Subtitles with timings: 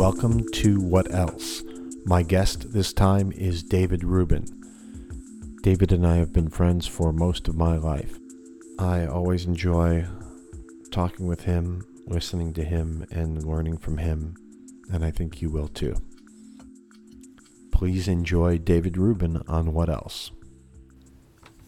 [0.00, 1.62] welcome to What Else?
[2.06, 4.46] My guest this time is David Rubin.
[5.62, 8.18] David and I have been friends for most of my life.
[8.78, 10.06] I always enjoy
[10.90, 14.36] talking with him, listening to him, and learning from him,
[14.90, 15.96] and I think you will too.
[17.70, 20.30] Please enjoy David Rubin on What Else?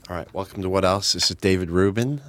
[0.09, 1.13] All right, welcome to What Else?
[1.13, 2.23] This is David Rubin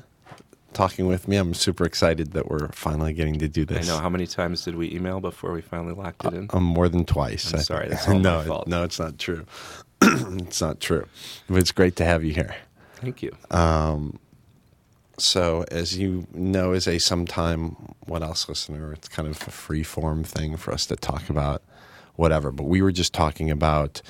[0.74, 1.38] talking with me.
[1.38, 3.90] I'm super excited that we're finally getting to do this.
[3.90, 4.00] I know.
[4.00, 6.50] How many times did we email before we finally locked it in?
[6.54, 7.54] Uh, um, more than twice.
[7.54, 7.90] I'm sorry.
[7.90, 8.68] That's all no, my fault.
[8.68, 9.46] no, it's not true.
[10.02, 11.08] it's not true.
[11.50, 12.56] But it's great to have you here.
[12.96, 13.36] Thank you.
[13.52, 14.20] Um,
[15.18, 17.76] so, as you know, as a sometime
[18.08, 21.62] What Else listener, it's kind of a free form thing for us to talk about
[22.16, 22.52] whatever.
[22.52, 24.02] But we were just talking about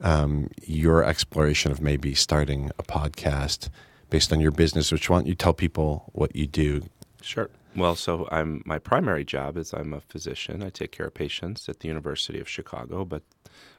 [0.00, 3.68] um, your exploration of maybe starting a podcast
[4.10, 6.82] based on your business, which why don't you tell people what you do?
[7.22, 7.50] Sure.
[7.76, 10.62] Well, so I'm my primary job is I'm a physician.
[10.62, 13.04] I take care of patients at the University of Chicago.
[13.04, 13.22] But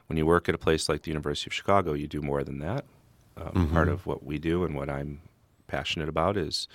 [0.06, 2.60] when you work at a place like the University of Chicago, you do more than
[2.60, 2.84] that.
[3.36, 3.74] Um, mm-hmm.
[3.74, 5.20] Part of what we do and what I'm
[5.66, 6.68] passionate about is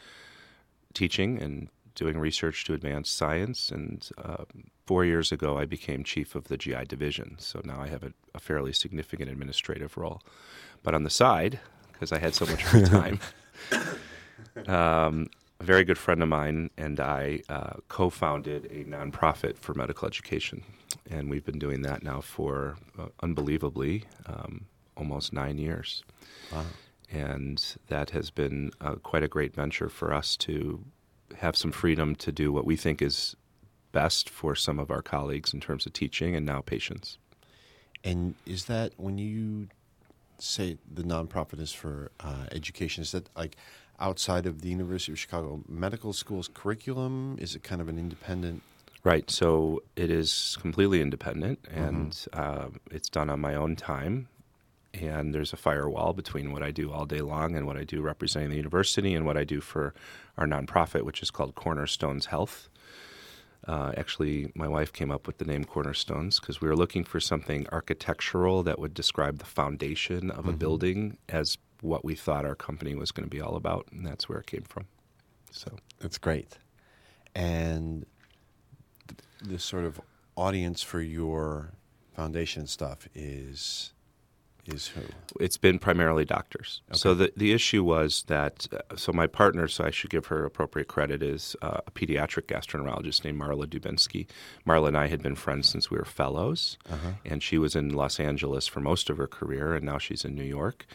[0.93, 3.69] teaching and doing research to advance science.
[3.69, 4.45] And uh,
[4.85, 7.37] four years ago, I became chief of the GI division.
[7.39, 10.21] So now I have a, a fairly significant administrative role.
[10.83, 11.59] But on the side,
[11.93, 13.19] because I had so much free time.
[14.67, 15.27] Um,
[15.59, 20.07] a very good friend of mine and I uh, co founded a nonprofit for medical
[20.07, 20.63] education.
[21.09, 24.65] And we've been doing that now for uh, unbelievably um,
[24.97, 26.03] almost nine years.
[26.51, 26.65] Wow.
[27.11, 30.83] And that has been uh, quite a great venture for us to
[31.37, 33.35] have some freedom to do what we think is
[33.91, 37.17] best for some of our colleagues in terms of teaching and now patients.
[38.03, 39.67] And is that when you
[40.39, 43.55] say the nonprofit is for uh, education, is that like
[43.99, 47.37] outside of the University of Chicago Medical School's curriculum?
[47.39, 48.61] Is it kind of an independent?
[49.03, 49.29] Right.
[49.29, 52.39] So it is completely independent, and mm-hmm.
[52.39, 54.27] uh, it's done on my own time.
[54.93, 58.01] And there's a firewall between what I do all day long and what I do
[58.01, 59.93] representing the university and what I do for
[60.37, 62.69] our nonprofit, which is called Cornerstones Health.
[63.67, 67.19] Uh, actually, my wife came up with the name Cornerstones because we were looking for
[67.19, 70.49] something architectural that would describe the foundation of mm-hmm.
[70.49, 74.05] a building as what we thought our company was going to be all about, and
[74.05, 74.85] that's where it came from.
[75.51, 76.57] So that's great.
[77.33, 78.05] And
[79.41, 79.99] the sort of
[80.35, 81.71] audience for your
[82.15, 83.93] foundation stuff is
[84.67, 85.01] is who?
[85.39, 86.81] It's been primarily doctors.
[86.89, 86.97] Okay.
[86.97, 90.45] So the the issue was that uh, so my partner, so I should give her
[90.45, 94.27] appropriate credit, is uh, a pediatric gastroenterologist named Marla Dubinsky.
[94.65, 97.11] Marla and I had been friends since we were fellows, uh-huh.
[97.25, 100.35] and she was in Los Angeles for most of her career, and now she's in
[100.35, 100.85] New York.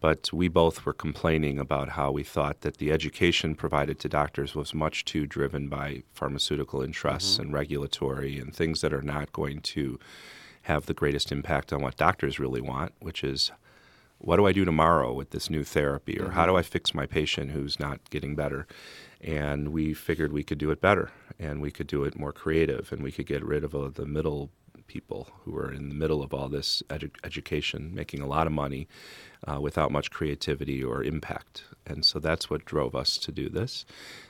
[0.00, 4.54] But we both were complaining about how we thought that the education provided to doctors
[4.54, 7.42] was much too driven by pharmaceutical interests mm-hmm.
[7.42, 9.98] and regulatory and things that are not going to
[10.68, 13.50] have the greatest impact on what doctors really want, which is
[14.18, 16.34] what do I do tomorrow with this new therapy, or mm-hmm.
[16.34, 18.66] how do I fix my patient who's not getting better?
[19.20, 22.92] And we figured we could do it better, and we could do it more creative,
[22.92, 24.50] and we could get rid of uh, the middle
[24.88, 28.52] people who are in the middle of all this edu- education, making a lot of
[28.52, 28.88] money
[29.46, 31.62] uh, without much creativity or impact.
[31.86, 33.84] And so that's what drove us to do this.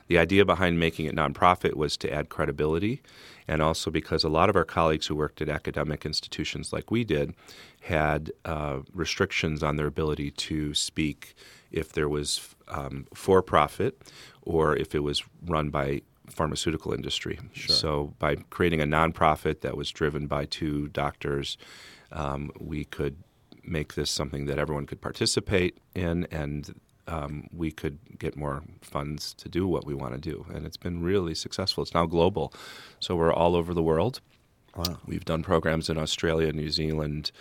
[0.09, 3.01] The idea behind making it nonprofit was to add credibility,
[3.47, 7.05] and also because a lot of our colleagues who worked at academic institutions like we
[7.05, 7.35] did
[7.81, 11.35] had uh, restrictions on their ability to speak
[11.71, 14.01] if there was um, for profit
[14.43, 17.39] or if it was run by pharmaceutical industry.
[17.53, 17.75] Sure.
[17.75, 21.59] So by creating a nonprofit that was driven by two doctors,
[22.13, 23.17] um, we could
[23.65, 26.75] make this something that everyone could participate in and
[27.07, 30.47] um, we could get more funds to do what we want to do.
[30.53, 31.83] And it's been really successful.
[31.83, 32.53] It's now global.
[33.01, 34.21] So we're all over the world.
[34.77, 34.99] Wow.
[35.07, 37.33] We've done programs in Australia, New Zealand,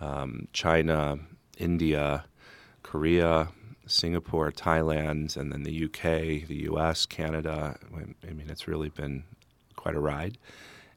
[0.00, 1.18] um, China,
[1.58, 2.24] India,
[2.82, 3.48] Korea,
[3.86, 7.78] Singapore, Thailand, and then the UK, the US, Canada.
[7.94, 9.24] I mean, it's really been
[9.76, 10.38] quite a ride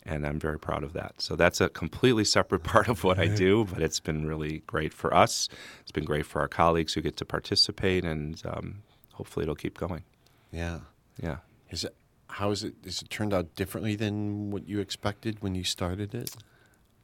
[0.07, 1.21] and I'm very proud of that.
[1.21, 4.93] So that's a completely separate part of what I do, but it's been really great
[4.93, 5.49] for us.
[5.81, 9.77] It's been great for our colleagues who get to participate, and um, hopefully it'll keep
[9.77, 10.03] going.
[10.51, 10.79] Yeah,
[11.21, 11.37] yeah.
[11.69, 11.93] Is it
[12.29, 12.75] how is it?
[12.83, 16.35] Is it turned out differently than what you expected when you started it?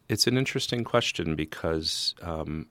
[0.10, 2.68] It's an interesting question because um,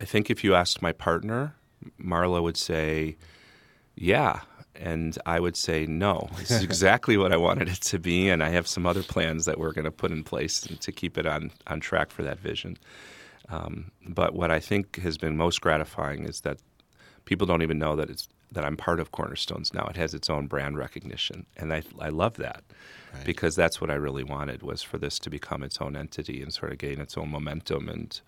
[0.00, 1.54] I think if you asked my partner,
[2.00, 3.16] Marla would say,
[3.94, 4.40] "Yeah,
[4.76, 8.28] and I would say, no, this is exactly what I wanted it to be.
[8.28, 11.16] And I have some other plans that we're going to put in place to keep
[11.16, 12.76] it on, on track for that vision.
[13.50, 16.58] Um, but what I think has been most gratifying is that
[17.24, 19.84] people don't even know that it's that I'm part of Cornerstones now.
[19.86, 22.62] It has its own brand recognition, and I I love that
[23.12, 23.24] Right.
[23.24, 26.52] because that's what I really wanted was for this to become its own entity and
[26.52, 28.20] sort of gain its own momentum and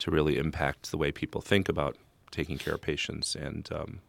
[0.00, 1.96] to really impact the way people think about
[2.34, 4.00] taking care of patients and um,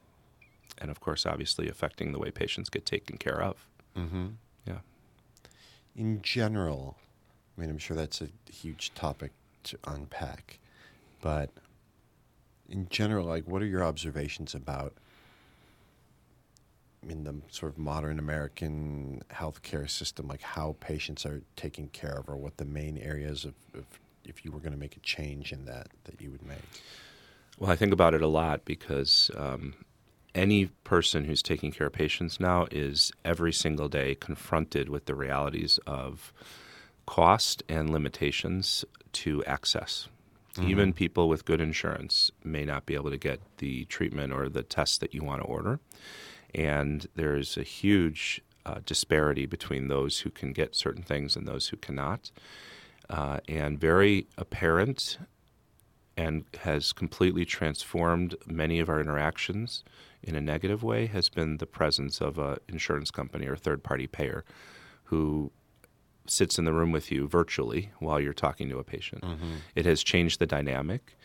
[0.78, 3.68] and of course obviously affecting the way patients get taken care of.
[3.96, 4.28] Mm-hmm.
[4.66, 4.80] Yeah.
[5.96, 6.98] In general,
[7.56, 9.32] I mean, I'm sure that's a huge topic
[9.64, 10.60] to unpack,
[11.22, 11.50] but
[12.68, 14.94] in general, like, what are your observations about?
[17.08, 22.28] in the sort of modern American healthcare system, like how patients are taken care of,
[22.28, 23.86] or what the main areas of, of
[24.24, 26.58] if you were going to make a change in that, that you would make?
[27.58, 29.76] Well, I think about it a lot because um,
[30.34, 35.16] any person who's taking care of patients now is every single day confronted with the
[35.16, 36.34] realities of
[37.06, 40.08] cost and limitations to access.
[40.56, 40.70] Mm-hmm.
[40.70, 44.64] Even people with good insurance may not be able to get the treatment or the
[44.64, 45.80] test that you want to order.
[46.54, 51.70] And there's a huge uh, disparity between those who can get certain things and those
[51.70, 52.32] who cannot.
[53.10, 55.18] Uh, and very apparent
[56.18, 59.84] and has completely transformed many of our interactions
[60.24, 64.08] in a negative way has been the presence of an insurance company or third party
[64.08, 64.44] payer
[65.06, 65.52] who
[66.28, 69.22] sits in the room with you virtually while you're talking to a patient.
[69.24, 69.56] Mm-hmm.
[69.76, 71.16] It has changed the dynamic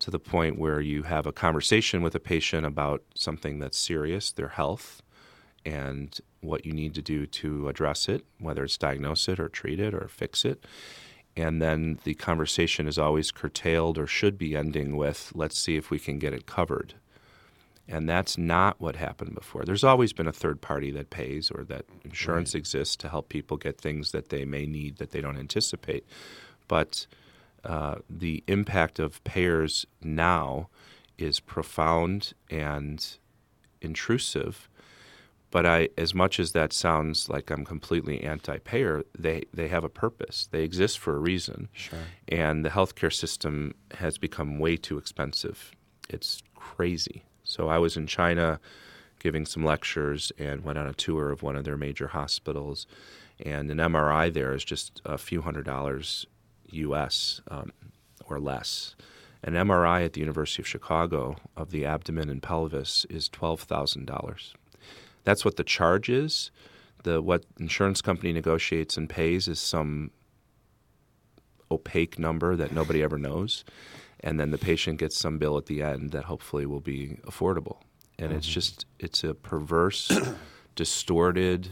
[0.00, 4.32] to the point where you have a conversation with a patient about something that's serious,
[4.32, 5.02] their health,
[5.64, 9.78] and what you need to do to address it, whether it's diagnose it or treat
[9.78, 10.64] it or fix it.
[11.40, 15.90] And then the conversation is always curtailed or should be ending with, let's see if
[15.90, 16.94] we can get it covered.
[17.88, 19.64] And that's not what happened before.
[19.64, 22.58] There's always been a third party that pays or that insurance right.
[22.58, 26.04] exists to help people get things that they may need that they don't anticipate.
[26.68, 27.06] But
[27.64, 30.68] uh, the impact of payers now
[31.18, 33.04] is profound and
[33.80, 34.68] intrusive.
[35.50, 39.88] But I, as much as that sounds like I'm completely anti-payer, they, they have a
[39.88, 40.48] purpose.
[40.50, 41.68] They exist for a reason.
[41.72, 41.98] Sure.
[42.28, 45.72] And the healthcare system has become way too expensive.
[46.08, 47.24] It's crazy.
[47.42, 48.60] So I was in China
[49.18, 52.86] giving some lectures and went on a tour of one of their major hospitals.
[53.44, 56.26] And an MRI there is just a few hundred dollars
[56.70, 57.40] U.S.
[57.48, 57.72] Um,
[58.28, 58.94] or less.
[59.42, 64.06] An MRI at the University of Chicago of the abdomen and pelvis is twelve thousand
[64.06, 64.54] dollars.
[65.24, 66.50] That's what the charge is.
[67.02, 70.10] The what insurance company negotiates and pays is some
[71.70, 73.64] opaque number that nobody ever knows,
[74.20, 77.78] and then the patient gets some bill at the end that hopefully will be affordable.
[78.18, 78.38] And mm-hmm.
[78.38, 80.10] it's just it's a perverse,
[80.74, 81.70] distorted,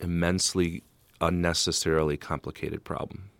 [0.00, 0.82] immensely
[1.20, 3.30] unnecessarily complicated problem.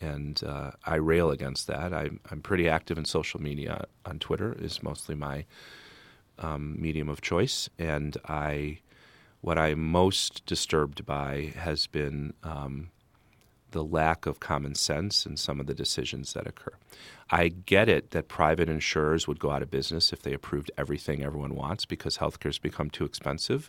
[0.00, 1.94] And uh, I rail against that.
[1.94, 3.86] I, am pretty active in social media.
[4.04, 5.46] On Twitter is mostly my
[6.38, 8.78] um, medium of choice, and I,
[9.40, 12.90] what I'm most disturbed by has been um,
[13.74, 16.72] the lack of common sense in some of the decisions that occur.
[17.30, 21.22] I get it that private insurers would go out of business if they approved everything
[21.22, 23.68] everyone wants because healthcare has become too expensive.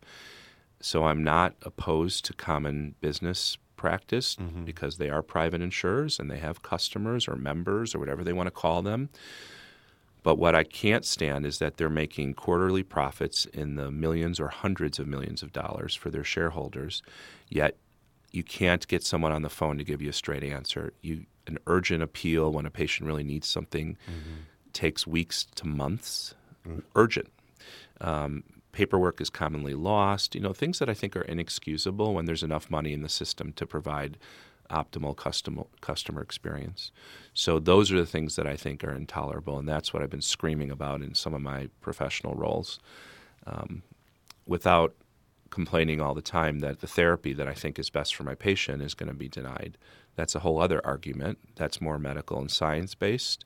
[0.79, 4.63] So I'm not opposed to common business practice mm-hmm.
[4.63, 8.47] because they are private insurers and they have customers or members or whatever they want
[8.47, 9.09] to call them.
[10.25, 14.47] But what I can't stand is that they're making quarterly profits in the millions or
[14.47, 17.03] hundreds of millions of dollars for their shareholders,
[17.47, 17.77] yet
[18.31, 20.94] you can't get someone on the phone to give you a straight answer.
[21.03, 24.41] You an urgent appeal when a patient really needs something mm-hmm.
[24.73, 26.33] takes weeks to months.
[26.67, 26.79] Mm-hmm.
[26.95, 27.31] Urgent.
[28.01, 32.41] Um, paperwork is commonly lost, you know, things that I think are inexcusable when there's
[32.41, 34.17] enough money in the system to provide
[34.69, 36.92] optimal customer customer experience.
[37.34, 40.22] So those are the things that I think are intolerable, and that's what I've been
[40.22, 42.80] screaming about in some of my professional roles,
[43.45, 43.84] um,
[44.45, 44.95] without
[45.50, 48.81] complaining all the time that the therapy that I think is best for my patient
[48.81, 49.78] is going to be denied.
[50.16, 51.40] That's a whole other argument.
[51.56, 53.45] That's more medical and science based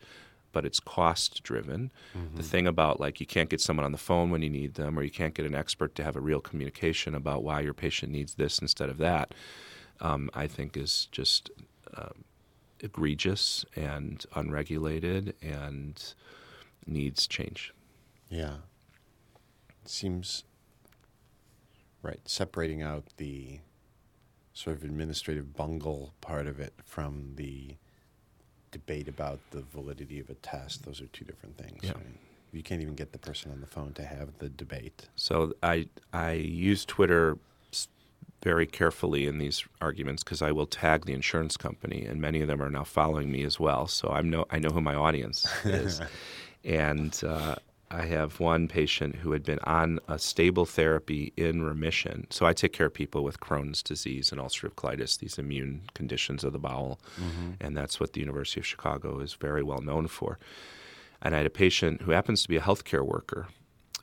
[0.52, 1.92] but it's cost driven.
[2.18, 2.38] Mm-hmm.
[2.38, 4.98] The thing about like you can't get someone on the phone when you need them,
[4.98, 8.12] or you can't get an expert to have a real communication about why your patient
[8.12, 9.34] needs this instead of that,
[10.01, 11.50] um, I think is just
[11.96, 12.10] uh,
[12.79, 16.13] egregious and unregulated and
[16.86, 17.74] needs change.
[18.29, 18.56] Yeah.
[19.84, 20.44] It seems
[22.01, 23.60] right, separating out the
[24.53, 27.75] sort of administrative bungle part of it from the
[28.72, 30.86] debate about the validity of a test.
[30.86, 31.79] Those are two different things.
[31.84, 31.94] Yeah.
[31.94, 32.06] Right?
[32.51, 35.08] You can't even get the person on the phone to have the debate.
[35.15, 37.38] So I I use Twitter
[38.41, 42.48] very carefully in these arguments because I will tag the insurance company, and many of
[42.48, 43.88] them are now following me as well.
[43.88, 46.01] So I know I know who my audience is,
[46.63, 47.55] and uh,
[47.91, 52.27] I have one patient who had been on a stable therapy in remission.
[52.29, 56.43] So I take care of people with Crohn's disease and ulcerative colitis, these immune conditions
[56.43, 57.00] of the bowel.
[57.19, 57.53] Mm-hmm.
[57.60, 60.38] And that's what the University of Chicago is very well known for.
[61.22, 63.48] And I had a patient who happens to be a healthcare worker.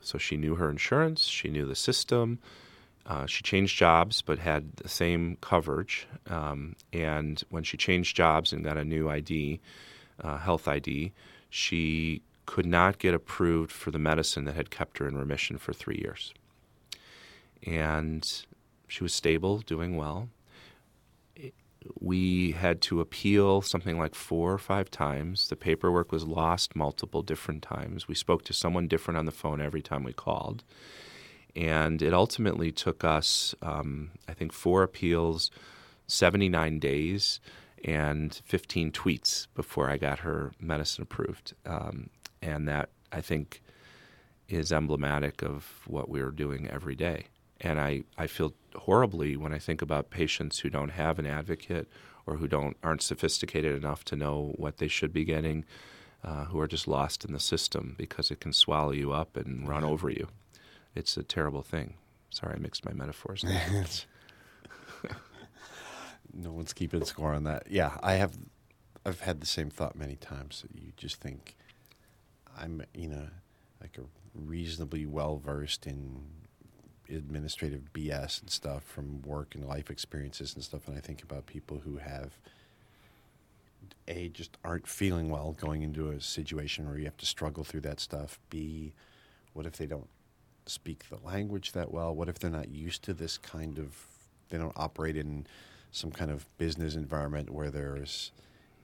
[0.01, 2.39] So she knew her insurance, she knew the system.
[3.07, 6.07] Uh, she changed jobs but had the same coverage.
[6.29, 9.59] Um, and when she changed jobs and got a new ID,
[10.21, 11.13] uh, health ID,
[11.49, 15.73] she could not get approved for the medicine that had kept her in remission for
[15.73, 16.33] three years.
[17.65, 18.45] And
[18.87, 20.29] she was stable, doing well.
[21.99, 25.47] We had to appeal something like four or five times.
[25.47, 28.09] The paperwork was lost multiple different times.
[28.09, 30.63] We spoke to someone different on the phone every time we called.
[31.57, 35.49] And it ultimately took us, um, I think, four appeals,
[36.05, 37.39] 79 days,
[37.83, 41.55] and 15 tweets before I got her medicine approved.
[41.65, 42.11] Um,
[42.43, 43.63] and that I think
[44.47, 47.25] is emblematic of what we're doing every day.
[47.59, 51.89] And I, I feel horribly when I think about patients who don't have an advocate
[52.27, 55.65] or who don't aren't sophisticated enough to know what they should be getting,
[56.23, 59.67] uh, who are just lost in the system because it can swallow you up and
[59.67, 60.27] run over you.
[60.97, 61.93] It's a terrible thing.
[62.31, 63.45] Sorry, I mixed my metaphors.
[66.33, 67.67] no one's keeping score on that.
[67.69, 68.35] Yeah, I have.
[69.05, 70.63] I've had the same thought many times.
[70.63, 71.55] That You just think
[72.57, 73.27] I'm, you know,
[73.79, 74.01] like a
[74.33, 76.23] reasonably well versed in
[77.09, 80.87] administrative BS and stuff from work and life experiences and stuff.
[80.87, 82.39] And I think about people who have
[84.07, 87.81] a just aren't feeling well going into a situation where you have to struggle through
[87.81, 88.39] that stuff.
[88.49, 88.93] B,
[89.53, 90.07] what if they don't
[90.69, 92.15] speak the language that well?
[92.15, 93.95] What if they're not used to this kind of?
[94.49, 95.45] They don't operate in
[95.91, 98.31] some kind of business environment where there's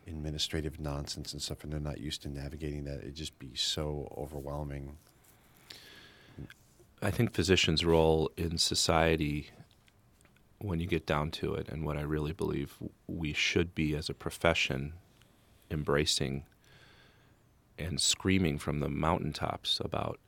[0.08, 4.13] administrative nonsense and stuff, and they're not used to navigating that, it'd just be so
[4.18, 4.98] overwhelming.
[7.02, 9.52] I think physicians' role in society,
[10.60, 14.10] when you get down to it, and what I really believe we should be as
[14.10, 14.94] a profession
[15.70, 16.44] embracing
[17.78, 20.20] and screaming from the mountaintops about,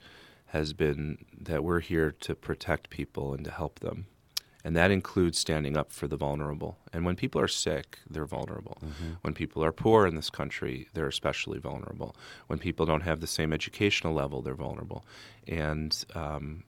[0.47, 4.07] has been that we're here to protect people and to help them
[4.65, 6.79] and that includes standing up for the vulnerable.
[6.91, 8.79] And when people are sick, they're vulnerable.
[8.83, 9.13] Mm-hmm.
[9.21, 12.15] When people are poor in this country, they're especially vulnerable.
[12.47, 15.05] When people don't have the same educational level, they're vulnerable.
[15.47, 16.63] And um,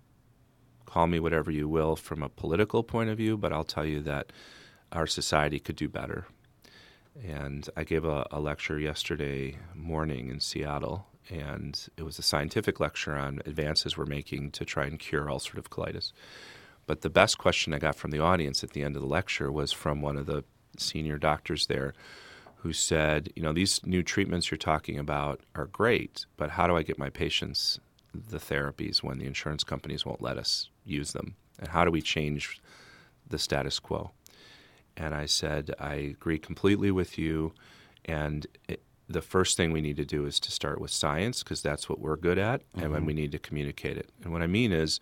[0.86, 4.02] call me whatever you will from a political point of view, but I'll tell you
[4.02, 4.32] that
[4.92, 6.28] our society could do better.
[7.28, 12.80] And I gave a, a lecture yesterday morning in Seattle, and it was a scientific
[12.80, 16.12] lecture on advances we're making to try and cure ulcerative colitis.
[16.86, 19.52] But the best question I got from the audience at the end of the lecture
[19.52, 20.44] was from one of the
[20.78, 21.94] senior doctors there
[22.58, 26.76] who said, You know, these new treatments you're talking about are great, but how do
[26.76, 27.80] I get my patients
[28.14, 31.36] the therapies when the insurance companies won't let us use them?
[31.60, 32.62] And how do we change
[33.28, 34.12] the status quo?
[34.96, 37.54] And I said, I agree completely with you.
[38.06, 38.48] And
[39.10, 42.00] the first thing we need to do is to start with science because that's what
[42.00, 42.84] we're good at, mm-hmm.
[42.84, 44.10] and when we need to communicate it.
[44.24, 45.00] And what I mean is,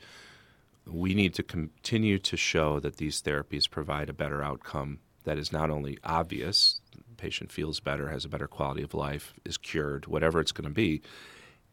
[0.88, 5.52] we need to continue to show that these therapies provide a better outcome that is
[5.52, 10.06] not only obvious, the patient feels better, has a better quality of life, is cured,
[10.06, 11.02] whatever it's going to be,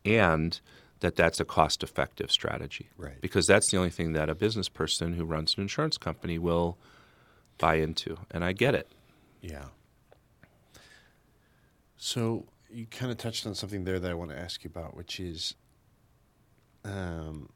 [0.04, 0.60] and
[1.00, 2.88] that that's a cost effective strategy.
[2.96, 3.20] Right.
[3.20, 6.78] Because that's the only thing that a business person who runs an insurance company will
[7.58, 8.16] buy into.
[8.30, 8.88] And I get it.
[9.42, 9.66] Yeah.
[12.04, 14.96] So you kind of touched on something there that I want to ask you about,
[14.96, 15.54] which is
[16.84, 17.48] um,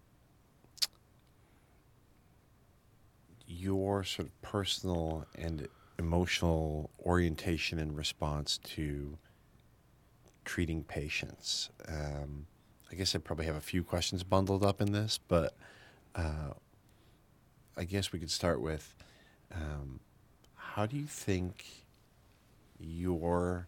[3.44, 5.66] your sort of personal and
[5.98, 9.18] emotional orientation and response to
[10.44, 11.70] treating patients.
[11.88, 12.46] Um,
[12.92, 15.56] I guess I probably have a few questions bundled up in this, but
[16.14, 16.52] uh,
[17.76, 18.94] I guess we could start with
[19.52, 19.98] um,
[20.54, 21.64] how do you think
[22.78, 23.66] your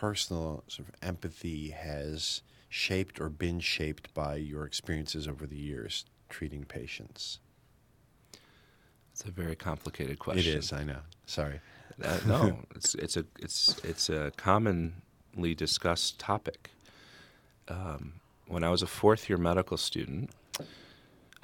[0.00, 2.40] personal sort of empathy has
[2.70, 7.38] shaped or been shaped by your experiences over the years treating patients?
[9.12, 10.52] It's a very complicated question.
[10.52, 10.72] It is.
[10.72, 11.00] I know.
[11.26, 11.60] Sorry.
[12.02, 16.70] Uh, no, it's it's a it's it's a commonly discussed topic.
[17.68, 18.14] Um,
[18.48, 20.30] when I was a fourth year medical student,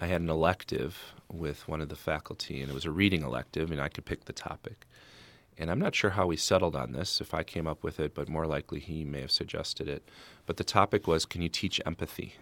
[0.01, 0.97] I had an elective
[1.31, 4.25] with one of the faculty, and it was a reading elective, and I could pick
[4.25, 4.87] the topic.
[5.59, 8.15] And I'm not sure how we settled on this, if I came up with it,
[8.15, 10.09] but more likely he may have suggested it.
[10.45, 12.35] But the topic was Can you teach empathy?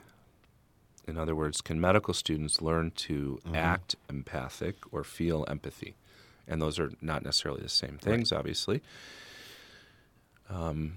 [1.06, 3.54] In other words, can medical students learn to mm-hmm.
[3.54, 5.96] act empathic or feel empathy?
[6.48, 8.38] And those are not necessarily the same things, right.
[8.38, 8.82] obviously.
[10.48, 10.94] Um,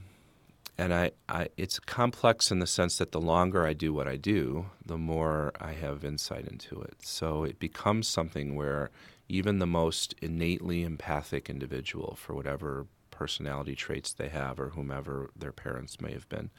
[0.78, 4.16] and I, I, it's complex in the sense that the longer I do what I
[4.16, 6.96] do, the more I have insight into it.
[7.02, 8.92] So it becomes something where
[9.30, 15.52] even the most innately empathic individual, for whatever personality traits they have or whomever their
[15.52, 16.50] parents may have been,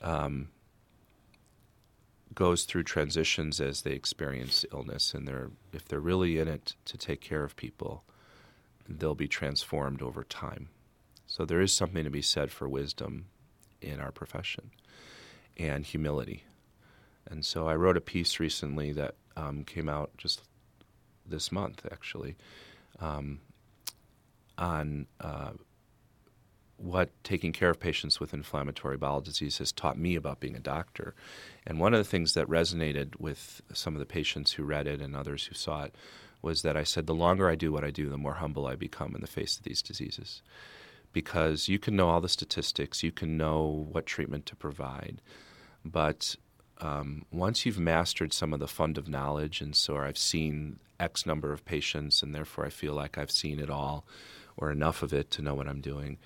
[0.00, 0.48] um,
[2.34, 5.14] goes through transitions as they experience illness.
[5.14, 8.04] And they're, if they're really in it to take care of people,
[8.88, 10.68] they'll be transformed over time.
[11.26, 13.26] So there is something to be said for wisdom
[13.82, 14.70] in our profession
[15.56, 16.44] and humility.
[17.30, 20.42] And so I wrote a piece recently that um, came out just
[21.28, 22.36] this month, actually,
[23.00, 23.40] um,
[24.56, 25.50] on uh,
[26.76, 30.60] what taking care of patients with inflammatory bowel disease has taught me about being a
[30.60, 31.14] doctor.
[31.66, 35.00] And one of the things that resonated with some of the patients who read it
[35.00, 35.94] and others who saw it
[36.40, 38.76] was that I said, the longer I do what I do, the more humble I
[38.76, 40.42] become in the face of these diseases
[41.12, 45.20] because you can know all the statistics, you can know what treatment to provide,
[45.84, 46.36] but
[46.80, 51.26] um, once you've mastered some of the fund of knowledge, and so I've seen X
[51.26, 54.04] number of patients, and therefore I feel like I've seen it all
[54.56, 56.18] or enough of it to know what I'm doing,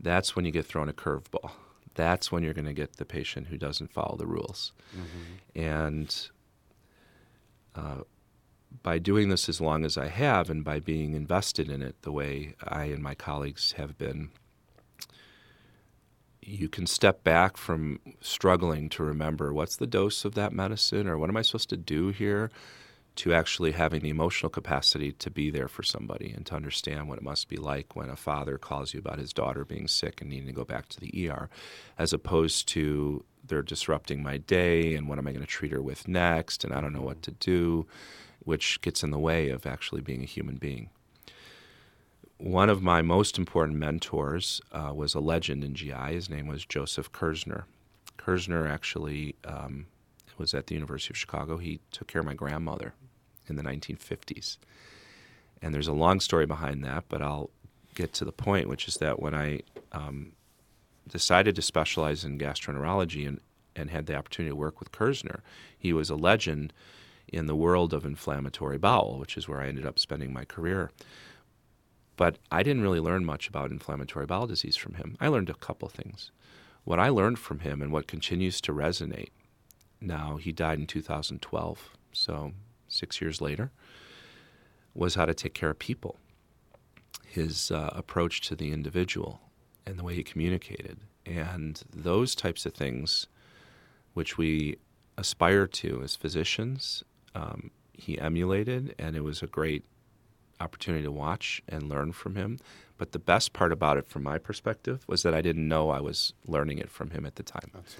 [0.00, 1.52] that's when you get thrown a curveball.
[1.94, 4.72] That's when you're going to get the patient who doesn't follow the rules.
[4.96, 5.60] Mm-hmm.
[5.60, 6.28] And
[7.74, 8.02] uh,
[8.82, 12.12] by doing this as long as I have and by being invested in it the
[12.12, 14.30] way I and my colleagues have been,
[16.48, 21.18] you can step back from struggling to remember what's the dose of that medicine or
[21.18, 22.50] what am I supposed to do here
[23.16, 27.18] to actually having the emotional capacity to be there for somebody and to understand what
[27.18, 30.30] it must be like when a father calls you about his daughter being sick and
[30.30, 31.50] needing to go back to the ER,
[31.98, 35.82] as opposed to they're disrupting my day and what am I going to treat her
[35.82, 37.86] with next and I don't know what to do
[38.44, 40.88] which gets in the way of actually being a human being.
[42.38, 46.12] One of my most important mentors uh, was a legend in GI.
[46.12, 47.64] His name was Joseph Kirsner.
[48.16, 49.86] Kirsner actually um,
[50.38, 51.58] was at the University of Chicago.
[51.58, 52.94] He took care of my grandmother
[53.48, 54.56] in the 1950s.
[55.60, 57.50] And there's a long story behind that, but I'll
[57.96, 60.32] get to the point, which is that when I um,
[61.08, 63.40] decided to specialize in gastroenterology and,
[63.74, 65.40] and had the opportunity to work with Kirsner,
[65.76, 66.72] he was a legend
[67.26, 70.92] in the world of inflammatory bowel, which is where I ended up spending my career.
[72.18, 75.16] But I didn't really learn much about inflammatory bowel disease from him.
[75.20, 76.30] I learned a couple things.
[76.84, 79.30] What I learned from him and what continues to resonate
[80.00, 82.52] now, he died in 2012, so
[82.88, 83.70] six years later,
[84.94, 86.18] was how to take care of people.
[87.24, 89.40] His uh, approach to the individual
[89.86, 90.98] and the way he communicated.
[91.24, 93.26] And those types of things,
[94.14, 94.78] which we
[95.16, 97.04] aspire to as physicians
[97.34, 99.84] um, he emulated, and it was a great
[100.60, 102.58] opportunity to watch and learn from him.
[102.96, 106.00] But the best part about it, from my perspective, was that I didn't know I
[106.00, 107.70] was learning it from him at the time.
[107.74, 107.96] I was,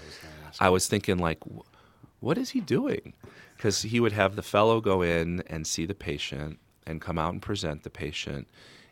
[0.60, 1.38] I was thinking, like,
[2.20, 3.12] what is he doing?
[3.56, 7.32] Because he would have the fellow go in and see the patient and come out
[7.32, 8.48] and present the patient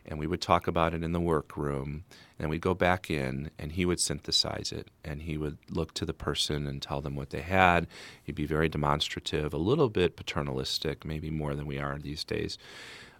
[0.07, 2.05] and we would talk about it in the workroom
[2.39, 6.05] and we'd go back in and he would synthesize it and he would look to
[6.05, 7.87] the person and tell them what they had
[8.23, 12.57] he'd be very demonstrative a little bit paternalistic maybe more than we are these days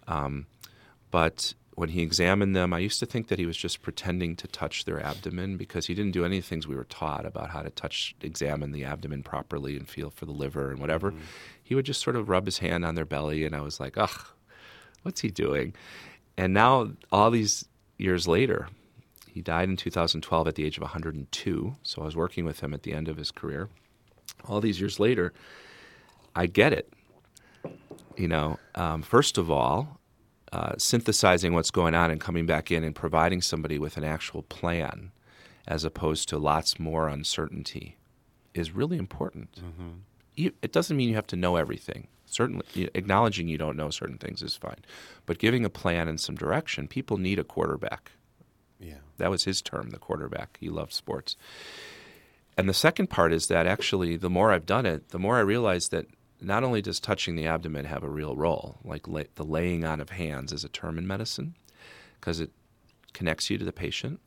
[0.08, 0.46] um,
[1.12, 4.48] but when he examined them i used to think that he was just pretending to
[4.48, 7.70] touch their abdomen because he didn't do any things we were taught about how to
[7.70, 11.22] touch examine the abdomen properly and feel for the liver and whatever mm-hmm.
[11.64, 13.98] he would just sort of rub his hand on their belly and i was like
[13.98, 14.28] ugh
[15.04, 15.74] what's he doing
[16.38, 17.66] and now, all these
[17.98, 18.70] years later,
[19.28, 21.76] he died in 2012 at the age of 102.
[21.82, 23.70] So I was working with him at the end of his career.
[24.48, 25.34] All these years later,
[26.36, 26.94] I get it.
[28.16, 29.97] You know, um, first of all,
[30.52, 34.44] uh, synthesizing what's going on and coming back in and providing somebody with an actual
[34.44, 35.12] plan
[35.68, 37.98] as opposed to lots more uncertainty
[38.54, 39.60] is really important.
[39.62, 40.48] Mm-hmm.
[40.62, 42.08] it doesn't mean you have to know everything.
[42.26, 44.84] Certainly acknowledging you don't know certain things is fine
[45.28, 48.14] but giving a plan and some direction people need a quarterback.
[48.80, 49.00] Yeah.
[49.18, 50.58] That was his term the quarterback.
[50.60, 51.36] He loved sports.
[52.58, 55.42] And the second part is that actually the more i've done it the more i
[55.42, 56.08] realize that
[56.40, 60.00] not only does touching the abdomen have a real role like lay, the laying on
[60.00, 61.56] of hands is a term in medicine
[62.20, 62.52] because it
[63.14, 64.20] connects you to the patient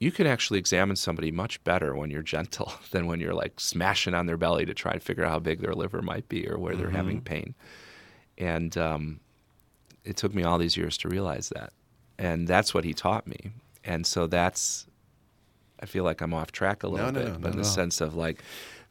[0.00, 4.14] you can actually examine somebody much better when you're gentle than when you're like smashing
[4.14, 6.58] on their belly to try and figure out how big their liver might be or
[6.58, 6.96] where they're mm-hmm.
[6.96, 7.54] having pain.
[8.38, 9.20] And um,
[10.04, 11.74] it took me all these years to realize that.
[12.18, 13.52] And that's what he taught me.
[13.84, 14.86] And so that's,
[15.80, 17.64] I feel like I'm off track a little no, bit, no, no, but in the
[17.64, 18.42] sense of like,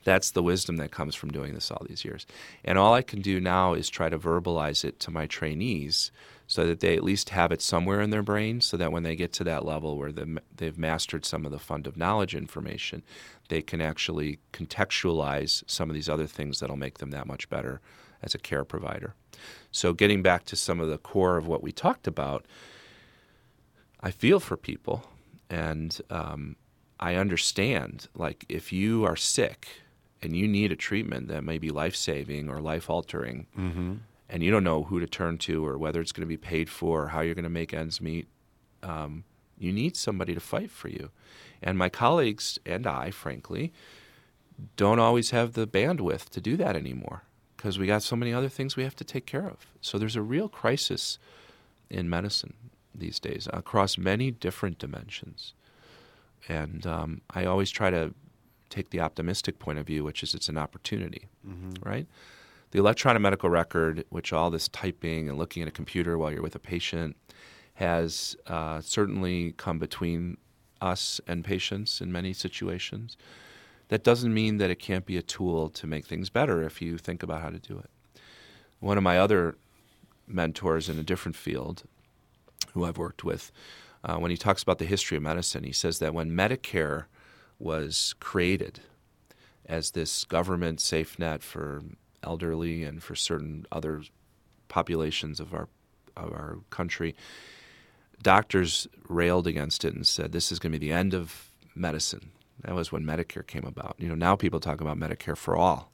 [0.03, 2.25] That's the wisdom that comes from doing this all these years.
[2.63, 6.11] And all I can do now is try to verbalize it to my trainees
[6.47, 9.15] so that they at least have it somewhere in their brain so that when they
[9.15, 13.03] get to that level where they've mastered some of the fund of knowledge information,
[13.49, 17.81] they can actually contextualize some of these other things that'll make them that much better
[18.23, 19.13] as a care provider.
[19.71, 22.45] So, getting back to some of the core of what we talked about,
[24.01, 25.05] I feel for people
[25.49, 26.55] and um,
[26.99, 28.07] I understand.
[28.15, 29.67] Like, if you are sick
[30.21, 33.93] and you need a treatment that may be life saving or life altering, mm-hmm.
[34.29, 36.69] and you don't know who to turn to or whether it's going to be paid
[36.69, 38.27] for or how you're going to make ends meet,
[38.83, 39.23] um,
[39.57, 41.11] you need somebody to fight for you.
[41.61, 43.73] And my colleagues and I, frankly,
[44.75, 47.23] don't always have the bandwidth to do that anymore
[47.55, 49.67] because we got so many other things we have to take care of.
[49.81, 51.19] So there's a real crisis
[51.89, 52.53] in medicine
[52.95, 55.53] these days across many different dimensions.
[56.47, 58.13] And um, I always try to
[58.69, 61.71] take the optimistic point of view, which is it's an opportunity, mm-hmm.
[61.87, 62.07] right?
[62.71, 66.43] The electronic medical record, which all this typing and looking at a computer while you're
[66.43, 67.15] with a patient,
[67.75, 70.37] has uh, certainly come between
[70.81, 73.17] us and patients in many situations.
[73.87, 76.97] That doesn't mean that it can't be a tool to make things better if you
[76.97, 77.89] think about how to do it.
[78.79, 79.55] One of my other
[80.27, 81.83] mentors in a different field,
[82.73, 83.51] who I've worked with,
[84.03, 87.05] uh, when he talks about the history of medicine, he says that when Medicare
[87.59, 88.79] was created
[89.65, 91.83] as this government safe net for
[92.23, 94.01] elderly and for certain other
[94.67, 95.67] populations of our
[96.17, 97.15] of our country,
[98.21, 102.31] doctors railed against it and said this is going to be the end of medicine.
[102.63, 103.95] That was when Medicare came about.
[103.97, 105.91] You know, now people talk about Medicare for all,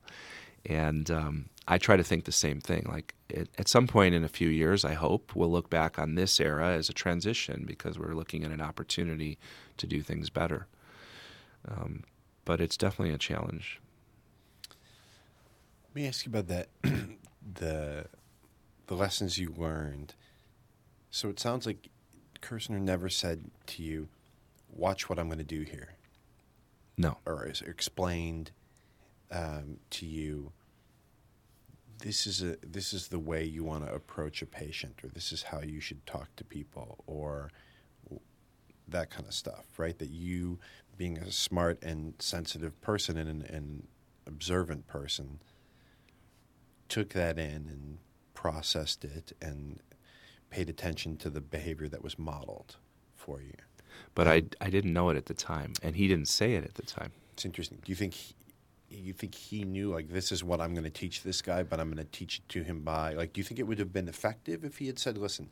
[0.65, 2.87] and um, I try to think the same thing.
[2.89, 6.15] Like it, at some point in a few years, I hope we'll look back on
[6.15, 9.37] this era as a transition because we're looking at an opportunity
[9.77, 10.67] to do things better.
[11.67, 12.03] Um,
[12.43, 13.81] but it's definitely a challenge.
[15.89, 16.69] Let me ask you about that
[17.55, 18.07] the
[18.87, 20.13] the lessons you learned.
[21.09, 21.89] So it sounds like
[22.41, 24.09] Kirsner never said to you,
[24.69, 25.95] "Watch what I'm going to do here."
[26.97, 27.17] No.
[27.25, 28.51] Or is explained
[29.31, 30.51] um, to you.
[31.99, 35.31] This is a this is the way you want to approach a patient, or this
[35.31, 37.51] is how you should talk to people, or
[38.87, 39.97] that kind of stuff, right?
[39.97, 40.59] That you,
[40.97, 43.87] being a smart and sensitive person and an
[44.27, 45.39] observant person,
[46.89, 47.97] took that in and
[48.33, 49.79] processed it and
[50.49, 52.77] paid attention to the behavior that was modeled
[53.15, 53.53] for you.
[54.13, 56.75] But I, I didn't know it at the time, and he didn't say it at
[56.75, 57.11] the time.
[57.33, 57.79] It's interesting.
[57.83, 58.35] Do you think he,
[58.89, 61.79] you think he knew like this is what I'm going to teach this guy, but
[61.79, 63.33] I'm going to teach it to him by like?
[63.33, 65.49] Do you think it would have been effective if he had said, "Listen,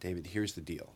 [0.00, 0.94] David, here's the deal.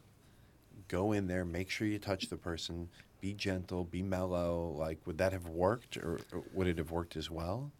[0.88, 2.88] Go in there, make sure you touch the person,
[3.20, 7.16] be gentle, be mellow." Like, would that have worked, or, or would it have worked
[7.16, 7.72] as well?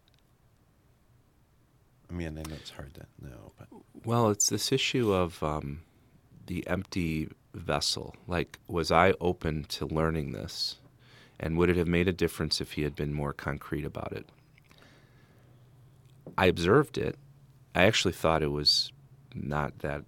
[2.10, 3.68] I mean, I know it's hard to know, but
[4.04, 5.80] well, it's this issue of um,
[6.46, 8.14] the empty vessel.
[8.26, 10.78] Like, was I open to learning this?
[11.40, 14.28] And would it have made a difference if he had been more concrete about it?
[16.38, 17.16] I observed it.
[17.74, 18.92] I actually thought it was
[19.34, 20.04] not that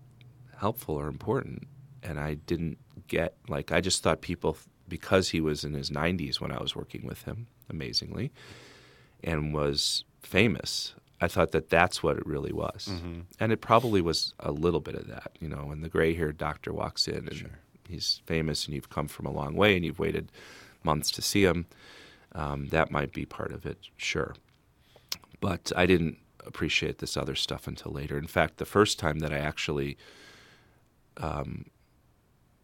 [0.59, 1.67] helpful or important.
[2.03, 4.57] And I didn't get, like, I just thought people,
[4.89, 8.33] because he was in his 90s when I was working with him, amazingly,
[9.23, 13.21] and was famous, I thought that that's what it really was, mm-hmm.
[13.41, 15.31] and it probably was a little bit of that.
[15.41, 17.59] You know, when the gray-haired doctor walks in and sure.
[17.89, 20.31] he's famous, and you've come from a long way, and you've waited
[20.83, 21.67] months to see him,
[22.33, 24.35] um, that might be part of it, sure.
[25.41, 28.19] But I didn't appreciate this other stuff until later.
[28.19, 29.97] In fact, the first time that I actually
[31.17, 31.65] um,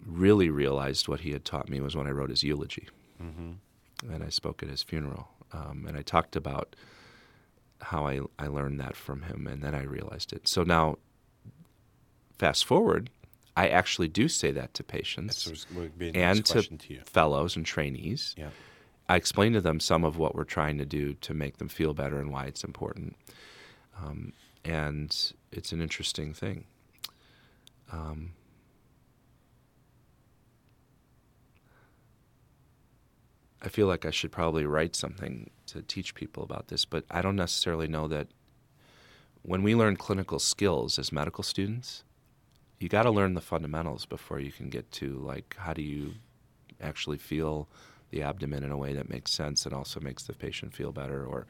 [0.07, 2.89] really realized what he had taught me was when I wrote his eulogy,
[3.23, 4.13] mm-hmm.
[4.13, 6.75] and I spoke at his funeral, um, and I talked about
[7.81, 10.49] how I, I learned that from him, and then I realized it.
[10.49, 10.99] So now,
[12.39, 13.11] fast forward,
[13.57, 15.47] I actually do say that to patients
[16.15, 18.35] and to, to fellows and trainees.
[18.39, 18.51] Yeah.
[19.09, 21.93] I explain to them some of what we're trying to do to make them feel
[21.93, 23.17] better and why it's important.
[24.01, 24.33] Um,
[24.65, 26.65] and it's an interesting thing.
[27.91, 28.33] Um,
[33.63, 37.23] I feel like I should probably write something to teach people about this, but I
[37.23, 38.27] don't necessarily know that
[39.43, 42.03] when we learn clinical skills as medical students,
[42.81, 46.15] you got to learn the fundamentals before you can get to like how do you
[46.81, 47.69] actually feel
[48.11, 51.25] the abdomen in a way that makes sense and also makes the patient feel better
[51.25, 51.47] or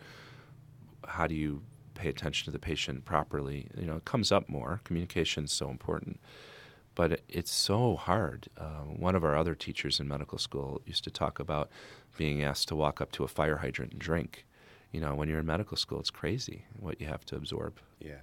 [1.08, 1.62] how do you
[1.94, 3.66] pay attention to the patient properly?
[3.76, 4.80] You know it comes up more.
[4.84, 6.20] Communication is so important
[6.94, 8.48] but it's so hard.
[8.56, 11.70] Uh, one of our other teachers in medical school used to talk about
[12.18, 14.44] being asked to walk up to a fire hydrant and drink.
[14.92, 17.78] you know, when you're in medical school, it's crazy what you have to absorb.
[17.98, 18.20] Yeah.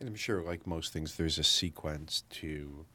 [0.00, 2.86] And I'm sure, like most things, there's a sequence to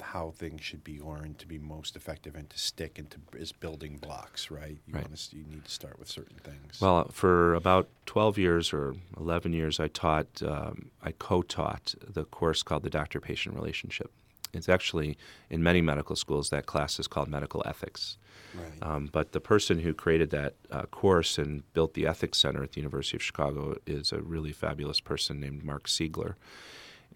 [0.00, 3.52] how things should be learned to be most effective and to stick and to as
[3.52, 4.78] building blocks, right?
[4.86, 5.04] You Right.
[5.04, 6.80] want to, you need to start with certain things.
[6.80, 12.24] Well, for about 12 years or 11 years, I taught, um, I co taught the
[12.24, 14.10] course called the doctor patient relationship.
[14.52, 15.18] It's actually,
[15.50, 18.16] in many medical schools, that class is called medical ethics.
[18.54, 18.82] right.
[18.82, 22.72] Um, but the person who created that uh, course and built the Ethics Center at
[22.72, 26.34] the University of Chicago is a really fabulous person named Mark Siegler.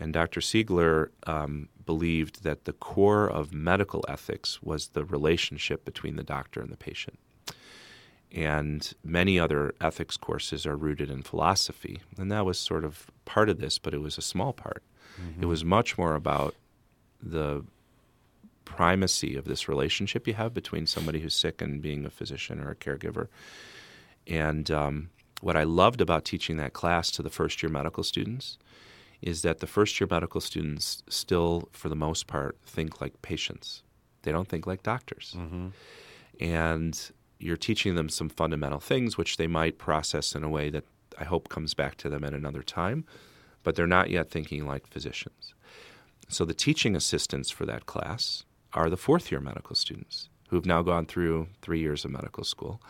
[0.01, 0.41] And Dr.
[0.41, 6.61] Siegler um, believed that the core of medical ethics was the relationship between the doctor
[6.61, 7.19] and the patient.
[8.33, 12.01] And many other ethics courses are rooted in philosophy.
[12.17, 14.83] And that was sort of part of this, but it was a small part.
[15.43, 16.55] It was much more about
[17.23, 17.65] the
[18.65, 22.71] primacy of this relationship you have between somebody who's sick and being a physician or
[22.71, 23.29] a caregiver.
[24.27, 25.11] And um,
[25.41, 28.57] what I loved about teaching that class to the first year medical students
[29.23, 33.83] is that the first year medical students still, for the most part, think like patients.
[34.23, 35.35] They don't think like doctors.
[35.37, 35.69] Mm-hmm.
[36.41, 40.85] And you're teaching them some fundamental things which they might process in a way that
[41.19, 43.05] I hope comes back to them at another time,
[43.63, 45.55] but they're not yet thinking like physicians.
[46.29, 50.83] So the teaching assistants for that class are the fourth year medical students who've now
[50.83, 52.81] gone through three years of medical school.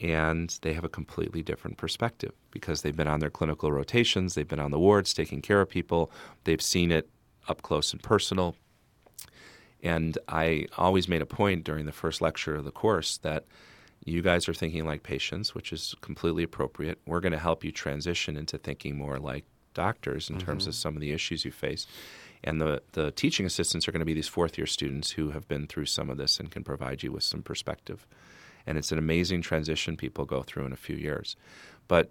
[0.00, 4.46] And they have a completely different perspective because they've been on their clinical rotations, they've
[4.46, 6.10] been on the wards taking care of people,
[6.44, 7.08] they've seen it
[7.48, 8.54] up close and personal.
[9.82, 13.44] And I always made a point during the first lecture of the course that
[14.04, 16.98] you guys are thinking like patients, which is completely appropriate.
[17.06, 20.80] We're going to help you transition into thinking more like doctors in terms of mm-hmm.
[20.80, 21.86] some of the issues you face.
[22.42, 25.48] And the, the teaching assistants are going to be these fourth year students who have
[25.48, 28.06] been through some of this and can provide you with some perspective.
[28.66, 31.36] And it's an amazing transition people go through in a few years.
[31.86, 32.10] But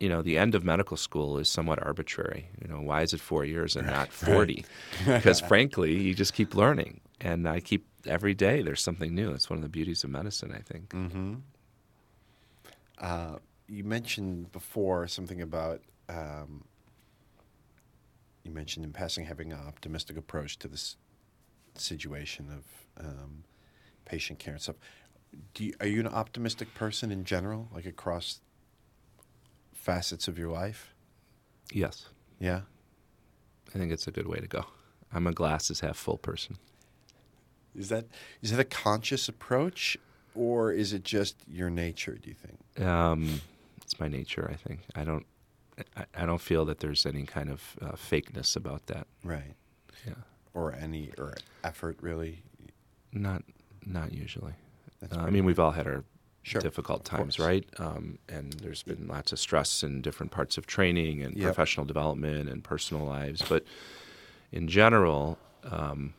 [0.00, 2.48] you know, the end of medical school is somewhat arbitrary.
[2.60, 4.64] You know, why is it four years and not 40?
[5.06, 7.00] because frankly, you just keep learning.
[7.20, 9.30] And I keep every day there's something new.
[9.30, 10.88] It's one of the beauties of medicine, I think.
[10.88, 11.34] Mm-hmm.
[12.98, 13.36] Uh,
[13.68, 16.64] you mentioned before something about um,
[18.44, 20.96] you mentioned in passing having an optimistic approach to this
[21.74, 23.44] situation of um,
[24.04, 24.76] patient care and stuff.
[25.54, 28.40] Do you, are you an optimistic person in general, like across
[29.72, 30.94] facets of your life?
[31.72, 32.06] Yes,
[32.38, 32.62] Yeah.
[33.74, 34.66] I think it's a good way to go.
[35.14, 36.58] I'm a glasses half full person.
[37.74, 38.04] Is that
[38.42, 39.96] is that a conscious approach,
[40.34, 42.18] or is it just your nature?
[42.22, 42.86] Do you think?
[42.86, 43.40] Um,
[43.80, 44.80] it's my nature, I think.
[44.94, 45.24] I don't,
[45.96, 49.06] I, I don't feel that there's any kind of uh, fakeness about that.
[49.24, 49.54] Right.
[50.06, 50.14] Yeah,
[50.52, 51.32] Or any or
[51.64, 52.42] effort really?
[53.10, 53.42] not,
[53.86, 54.52] not usually.
[55.10, 56.04] Uh, I mean, we've all had our
[56.44, 57.64] Sure, difficult times, right?
[57.78, 61.44] Um, and there's been lots of stress in different parts of training and Yep.
[61.44, 63.42] professional development and personal lives.
[63.48, 63.64] But
[64.50, 66.14] in general, um,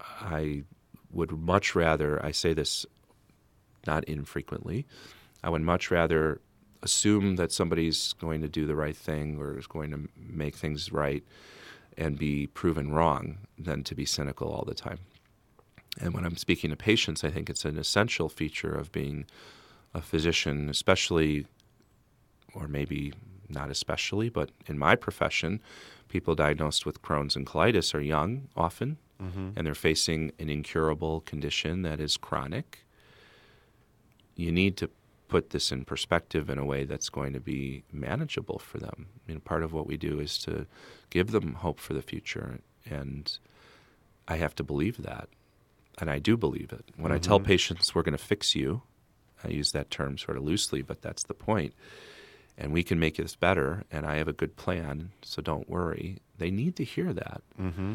[0.00, 0.64] I
[1.12, 2.84] would much rather, I say this
[3.86, 4.86] not infrequently,
[5.44, 6.40] I would much rather
[6.82, 10.90] assume that somebody's going to do the right thing or is going to make things
[10.90, 11.22] right
[11.96, 14.98] and be proven wrong than to be cynical all the time.
[15.98, 19.26] And when I'm speaking to patients, I think it's an essential feature of being
[19.92, 21.46] a physician, especially,
[22.54, 23.12] or maybe
[23.48, 25.60] not especially, but in my profession,
[26.08, 29.50] people diagnosed with Crohn's and colitis are young often, mm-hmm.
[29.56, 32.84] and they're facing an incurable condition that is chronic.
[34.36, 34.90] You need to
[35.28, 39.06] put this in perspective in a way that's going to be manageable for them.
[39.26, 40.66] I mean, part of what we do is to
[41.10, 43.38] give them hope for the future, and
[44.28, 45.28] I have to believe that
[45.98, 46.84] and I do believe it.
[46.96, 48.82] When I tell patients we're going to fix you,
[49.44, 51.74] I use that term sort of loosely, but that's the point.
[52.58, 56.18] And we can make this better, and I have a good plan, so don't worry.
[56.36, 57.42] They need to hear that.
[57.58, 57.94] Mm-hmm.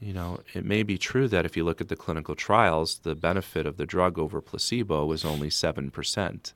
[0.00, 3.14] You know, it may be true that if you look at the clinical trials, the
[3.14, 6.52] benefit of the drug over placebo was only 7%.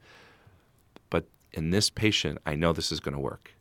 [1.09, 3.55] But in this patient, I know this is going to work.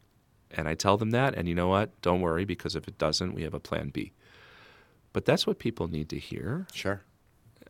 [0.51, 2.01] And I tell them that, and you know what?
[2.01, 4.11] Don't worry, because if it doesn't, we have a plan B.
[5.13, 7.01] But that's what people need to hear Sure.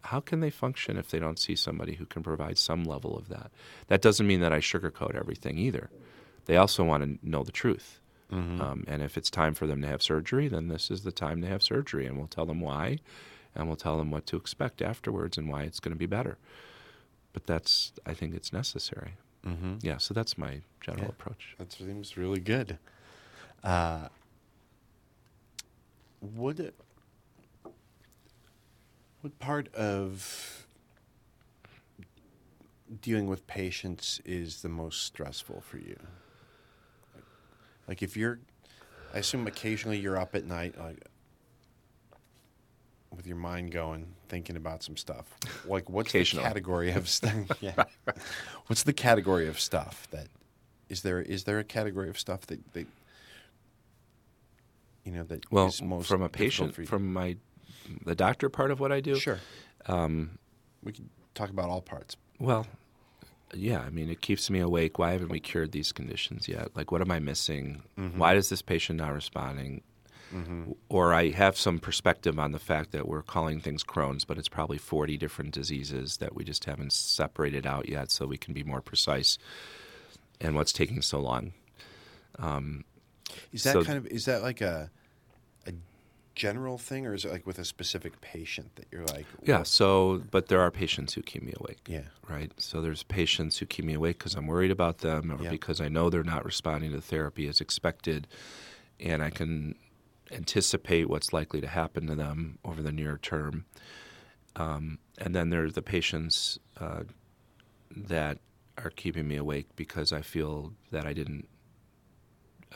[0.04, 3.30] how can they function if they don't see somebody who can provide some level of
[3.30, 3.52] that?
[3.88, 5.90] That doesn't mean that I sugarcoat everything either.
[6.46, 8.00] They also want to know the truth.
[8.32, 11.42] Um, and if it's time for them to have surgery, then this is the time
[11.42, 12.06] to have surgery.
[12.06, 13.00] And we'll tell them why,
[13.56, 16.38] and we'll tell them what to expect afterwards and why it's going to be better.
[17.34, 19.14] But that's, I think it's necessary.
[19.46, 19.78] Mm-hmm.
[19.82, 21.10] Yeah, so that's my general Yeah.
[21.10, 21.56] approach.
[21.58, 22.78] That seems really good.
[23.64, 24.10] Uh,
[26.22, 26.76] would it,
[29.22, 30.66] what part of
[33.02, 35.98] dealing with patients is the most stressful for you?
[37.88, 38.40] Like if you're,
[39.14, 41.04] I assume occasionally you're up at night, like
[43.16, 45.26] with your mind going, thinking about some stuff.
[45.66, 47.34] Like what's the category of stuff?
[47.60, 47.84] yeah.
[48.68, 50.28] What's the category of stuff that
[50.88, 51.22] is there?
[51.22, 52.88] Is there a category of stuff that that
[55.04, 56.88] you know that Well, is most from a patient, for you?
[56.88, 57.38] from my
[58.06, 59.16] the doctor part of what I do.
[59.16, 59.40] sure,
[59.86, 60.38] Um,
[60.84, 62.16] we can talk about all parts.
[62.40, 62.68] well,
[63.54, 63.80] yeah.
[63.82, 65.00] I mean, it keeps me awake.
[65.00, 66.76] Why haven't we cured these conditions yet?
[66.76, 67.82] Like, what am I missing?
[67.98, 68.20] Mm-hmm.
[68.20, 69.82] Why is this patient not responding?
[70.90, 74.48] Or I have some perspective on the fact that we're calling things Crohn's, but it's
[74.48, 78.64] probably 40 different diseases that we just haven't separated out yet, so we can be
[78.64, 79.40] more precise.
[80.40, 81.54] And what's taking so long?
[83.52, 84.92] Is that So- kind of is that like a
[86.40, 89.64] general thing, or is it like with a specific patient that you're like, Yeah.
[89.64, 91.80] So, but there are patients who keep me awake.
[91.88, 92.52] yeah, right?
[92.58, 95.50] So there's patients who keep me awake because I'm worried about them or Yeah.
[95.52, 98.26] because I know they're not responding to therapy as expected,
[99.00, 99.76] and I can
[100.32, 103.66] anticipate what's likely to happen to them over the near term.
[104.56, 107.04] Um, and then there's the patients uh,
[107.92, 108.38] that
[108.78, 111.48] are keeping me awake because I feel that I didn't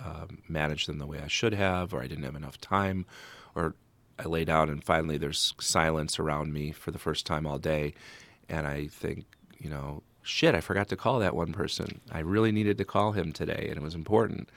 [0.03, 3.05] um, manage them the way I should have, or I didn't have enough time,
[3.55, 3.75] or
[4.19, 7.93] I lay down and finally there's silence around me for the first time all day,
[8.49, 9.25] and I think,
[9.57, 12.01] you know, shit, I forgot to call that one person.
[12.11, 14.49] I really needed to call him today, and it was important.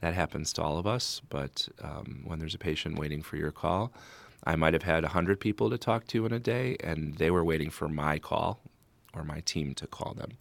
[0.00, 3.52] That happens to all of us, but um, when there's a patient waiting for your
[3.52, 3.92] call,
[4.44, 7.44] I might have had 100 people to talk to in a day, and they were
[7.44, 8.60] waiting for my call
[9.14, 10.38] or my team to call them.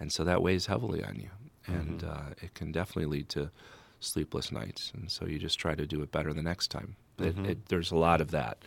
[0.00, 1.28] And so that weighs heavily on you.
[1.66, 3.50] And uh, it can definitely lead to
[4.00, 4.92] sleepless nights.
[4.96, 6.96] And so you just try to do it better the next time.
[7.22, 8.58] It, it, there's a lot of that.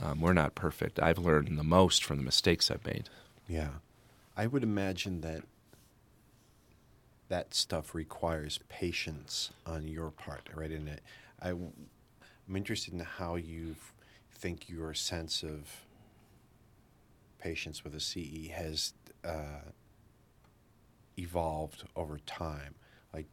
[0.00, 1.00] Um, we're not perfect.
[1.00, 3.08] I've learned the most from the mistakes I've made.
[3.48, 3.70] yeah.
[4.36, 5.42] I would imagine that
[7.28, 10.70] that stuff requires patience on your part, right?
[10.70, 11.02] And it,
[11.42, 13.74] I, I'm interested in how you
[14.32, 15.84] think your sense of
[17.38, 19.70] patience with a CE has uh,
[21.18, 22.74] evolved over time.
[23.12, 23.26] Like,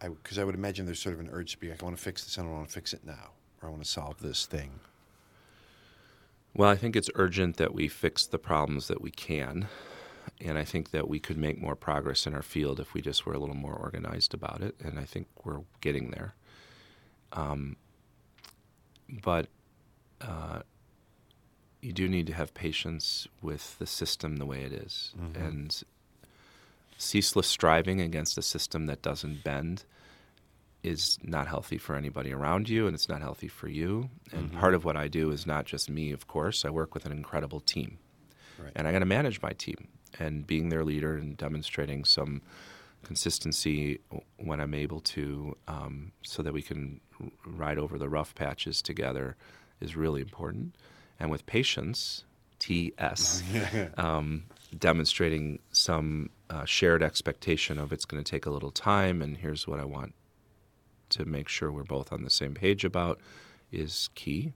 [0.00, 1.96] I because I would imagine there's sort of an urge to be like, I want
[1.96, 3.30] to fix this, and I want to fix it now,
[3.62, 4.80] I want to solve this thing.
[6.54, 9.68] Well, I think it's urgent that we fix the problems that we can.
[10.40, 13.26] And I think that we could make more progress in our field if we just
[13.26, 14.74] were a little more organized about it.
[14.82, 16.34] And I think we're getting there.
[17.32, 17.76] Um,
[19.08, 19.46] but
[20.20, 20.60] uh,
[21.80, 25.12] you do need to have patience with the system the way it is.
[25.42, 25.82] And
[26.98, 29.84] ceaseless striving against a system that doesn't bend
[30.88, 34.08] is not healthy for anybody around you and it's not healthy for you.
[34.32, 36.64] And part of what I do is not just me, of course.
[36.64, 37.98] I work with an incredible team.
[38.58, 38.72] Right.
[38.74, 42.40] And I got to manage my team and being their leader and demonstrating some
[43.04, 44.00] consistency
[44.38, 47.00] when I'm able to um, so that we can
[47.44, 49.36] ride over the rough patches together
[49.80, 50.74] is really important.
[51.20, 52.24] And with patience,
[52.58, 53.42] TS,
[53.98, 54.44] um,
[54.76, 59.68] demonstrating some uh, shared expectation of it's going to take a little time and here's
[59.68, 60.14] what I want
[61.18, 63.20] to make sure we're both on the same page about
[63.70, 64.52] is key.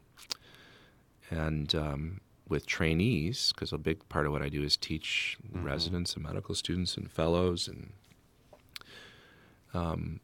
[1.31, 6.14] And um, with trainees, because a big part of what I do is teach residents
[6.14, 7.92] and medical students and fellows, and
[9.75, 10.20] um,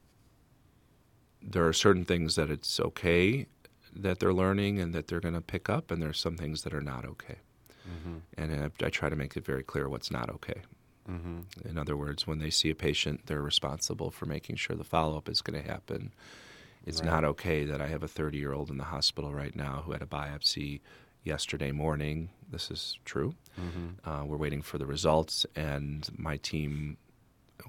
[1.43, 3.47] there are certain things that it's okay
[3.97, 6.75] that they're learning and that they're going to pick up, and there's some things that
[6.75, 7.37] are not okay.
[8.37, 10.63] And I, I try to make it very clear what's not okay.
[11.65, 15.17] In other words, when they see a patient, they're responsible for making sure the follow
[15.17, 16.13] up is going to happen.
[16.87, 17.07] It's Right.
[17.11, 19.93] not okay that I have a 30 year old in the hospital right now who
[19.93, 20.81] had a biopsy
[21.25, 22.31] yesterday morning.
[22.51, 23.35] This is true.
[24.05, 26.97] Uh, we're waiting for the results, and my team,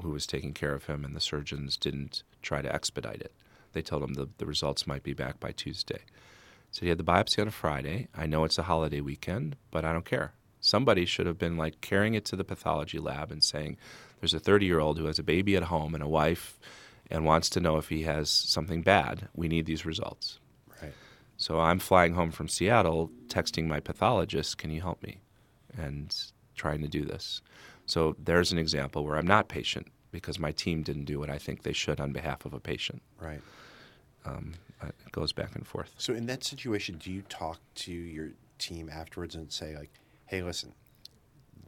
[0.01, 3.33] who was taking care of him, and the surgeons didn't try to expedite it.
[3.73, 6.01] They told him the, the results might be back by Tuesday.
[6.71, 8.07] So he had the biopsy on a Friday.
[8.15, 10.33] I know it's a holiday weekend, but I don't care.
[10.61, 13.77] Somebody should have been like carrying it to the pathology lab and saying,
[14.19, 16.59] "There's a 30 year old who has a baby at home and a wife,
[17.09, 19.29] and wants to know if he has something bad.
[19.35, 20.39] We need these results."
[20.81, 20.93] Right.
[21.37, 25.19] So I'm flying home from Seattle, texting my pathologist, "Can you help me?"
[25.77, 26.15] and
[26.55, 27.41] trying to do this.
[27.85, 31.37] So there's an example where I'm not patient because my team didn't do what I
[31.37, 33.01] think they should on behalf of a patient.
[33.19, 33.41] Right.
[34.25, 35.93] Um, it goes back and forth.
[35.97, 39.91] So in that situation, do you talk to your team afterwards and say like,
[40.29, 40.73] "Hey, listen,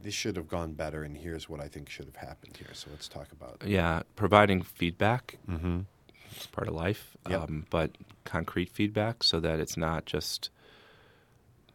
[0.00, 2.72] this should have gone better, and here's what I think should have happened here.
[2.72, 5.80] So let's talk about." Yeah, providing feedback Mm-hmm.
[6.38, 7.40] is part of life, Yep.
[7.42, 7.90] um, but
[8.24, 10.50] concrete feedback so that it's not just,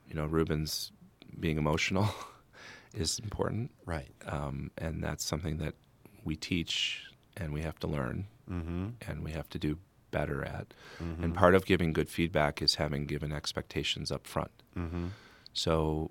[0.08, 0.92] you know, Ruben's
[1.40, 2.10] being emotional.
[2.94, 4.10] is important, Right.
[4.26, 5.76] um, and that's something that
[6.24, 7.04] we teach
[7.36, 8.88] and we have to learn Mm-hmm.
[9.08, 9.78] and we have to do
[10.10, 10.74] better at.
[11.00, 14.50] And part of giving good feedback is having given expectations up front.
[14.76, 15.08] Mm-hmm.
[15.54, 16.10] So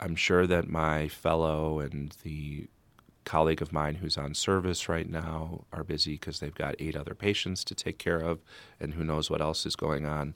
[0.00, 2.68] I'm sure that my fellow and the
[3.24, 7.14] colleague of mine who's on service right now are busy because they've got eight other
[7.14, 8.40] patients to take care of,
[8.80, 10.34] and who knows what else is going on.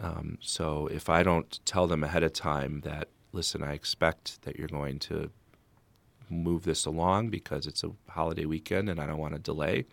[0.00, 4.56] Um, so if I don't tell them ahead of time that, listen, I expect that
[4.56, 5.30] you're going to
[6.30, 9.86] move this along because it's a holiday weekend and I don't want to delay,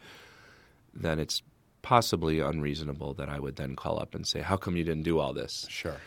[0.93, 1.41] then it's
[1.81, 5.19] possibly unreasonable that I would then call up and say, How come you didn't do
[5.19, 5.67] all this?
[5.69, 5.97] Sure.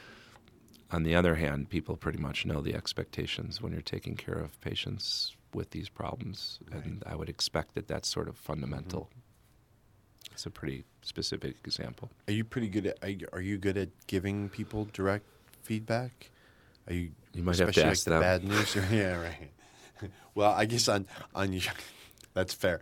[0.91, 4.59] On the other hand, people pretty much know the expectations when you're taking care of
[4.61, 9.03] patients with these problems, and I would expect that that's sort of fundamental.
[9.03, 10.33] Mm-hmm.
[10.33, 12.11] It's a pretty specific example.
[12.27, 12.99] Are you pretty good at?
[13.03, 15.27] Are you, are you good at giving people direct
[15.63, 16.31] feedback?
[16.87, 17.11] Are you?
[17.35, 18.43] You might have to especially ask like them.
[18.43, 18.77] the bad news.
[18.93, 20.11] yeah, right.
[20.35, 21.63] well, I guess on on your,
[22.35, 22.81] that's fair.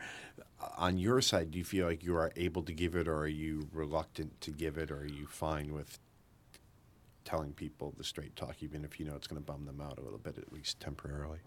[0.79, 3.27] On your side, do you feel like you are able to give it, or are
[3.27, 5.99] you reluctant to give it, or are you fine with
[7.27, 9.99] telling people the straight talk, even if you know it's going to bum them out
[9.99, 11.41] a little bit, at least temporarily?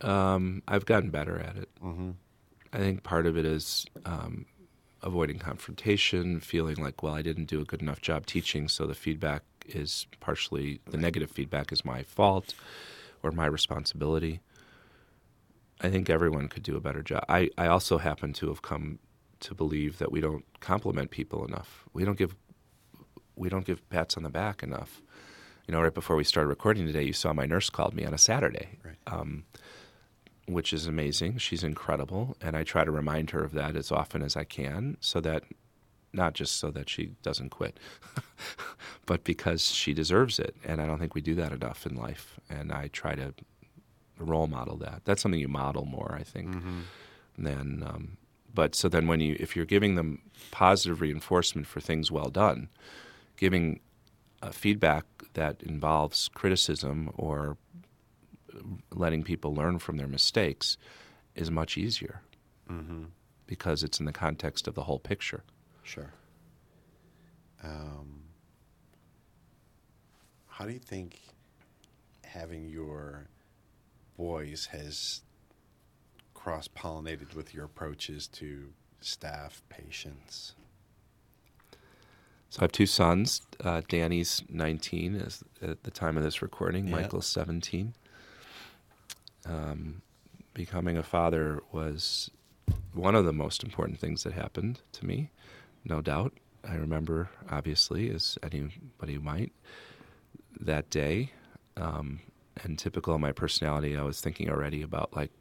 [0.00, 1.68] Um, I've gotten better at it.
[1.82, 2.10] Mm-hmm.
[2.72, 4.46] I think part of it is um,
[5.02, 8.94] avoiding confrontation, feeling like, well, I didn't do a good enough job teaching, so the
[8.94, 12.54] feedback is partially the negative feedback is my fault
[13.22, 14.40] or my responsibility.
[15.80, 17.24] I think everyone could do a better job.
[17.28, 18.98] I, I also happen to have come
[19.40, 21.84] to believe that we don't compliment people enough.
[21.92, 22.34] We don't give
[23.36, 25.00] we don't give pats on the back enough.
[25.66, 28.12] You know, right before we started recording today, you saw my nurse called me on
[28.14, 28.96] a Saturday Right.
[29.06, 29.44] um,
[30.46, 31.38] which is amazing.
[31.38, 34.98] She's incredible, and I try to remind her of that as often as I can,
[35.00, 35.42] so that
[36.12, 37.80] not just so that she doesn't quit,
[39.06, 40.54] but because she deserves it.
[40.64, 42.38] And I don't think we do that enough in life.
[42.50, 43.34] And I try to
[44.18, 45.00] role model that.
[45.06, 46.54] That's something you model more, I think,
[47.38, 47.82] than.
[47.82, 48.16] Um,
[48.52, 50.20] but so then, when you if you're giving them
[50.52, 52.68] positive reinforcement for things well done,
[53.36, 53.80] giving
[54.42, 55.04] uh, feedback
[55.34, 57.56] that involves criticism or
[58.92, 60.76] letting people learn from their mistakes
[61.34, 62.20] is much easier
[62.70, 63.04] Mm-hmm.
[63.46, 65.42] because it's in the context of the whole picture.
[65.82, 66.12] Sure.
[67.62, 68.22] Um,
[70.46, 71.20] how do you think
[72.24, 73.28] having your
[74.16, 75.22] boys has
[76.32, 78.70] cross pollinated with your approaches to
[79.00, 80.54] staff, patients?
[82.54, 83.42] So I have two sons.
[83.64, 86.86] Uh, Danny's 19 is at the time of this recording.
[86.86, 86.94] Yeah.
[86.94, 87.94] Michael's 17.
[89.44, 90.02] Um,
[90.52, 92.30] becoming a father was
[92.92, 95.32] one of the most important things that happened to me,
[95.84, 96.32] no doubt.
[96.62, 99.50] I remember, obviously, as anybody might,
[100.60, 101.32] that day.
[101.76, 102.20] Um,
[102.62, 105.32] and typical of my personality, I was thinking already about like,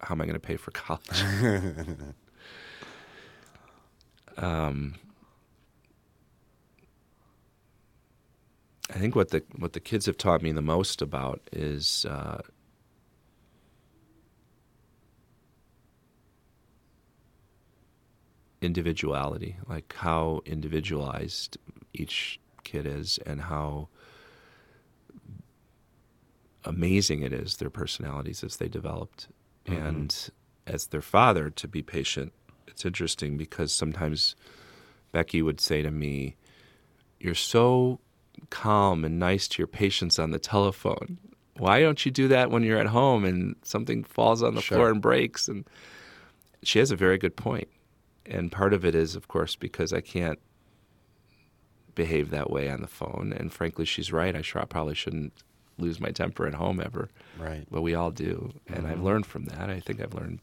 [0.00, 1.22] how am I going to pay for college?
[4.38, 4.94] um,
[8.88, 12.40] I think what the what the kids have taught me the most about is uh,
[18.62, 21.58] individuality, like how individualized
[21.92, 23.88] each kid is, and how
[26.64, 29.28] amazing it is their personalities as they developed,
[29.66, 30.30] and
[30.66, 32.32] as their father to be patient.
[32.68, 34.36] It's interesting because sometimes
[35.10, 36.36] Becky would say to me,
[37.18, 37.98] "You're so."
[38.50, 41.18] Calm and nice to your patients on the telephone.
[41.58, 44.76] Why don't you do that when you're at home and something falls on the Sure.
[44.78, 45.48] floor and breaks?
[45.48, 45.64] And
[46.62, 47.68] she has a very good point.
[48.26, 50.38] And part of it is, of course, because I can't
[51.94, 53.32] behave that way on the phone.
[53.36, 54.34] And frankly, she's right.
[54.36, 55.32] I probably shouldn't
[55.78, 57.08] lose my temper at home ever,
[57.38, 57.66] right.
[57.70, 58.52] but we all do.
[58.66, 59.70] And I've learned from that.
[59.70, 60.40] I think I've learned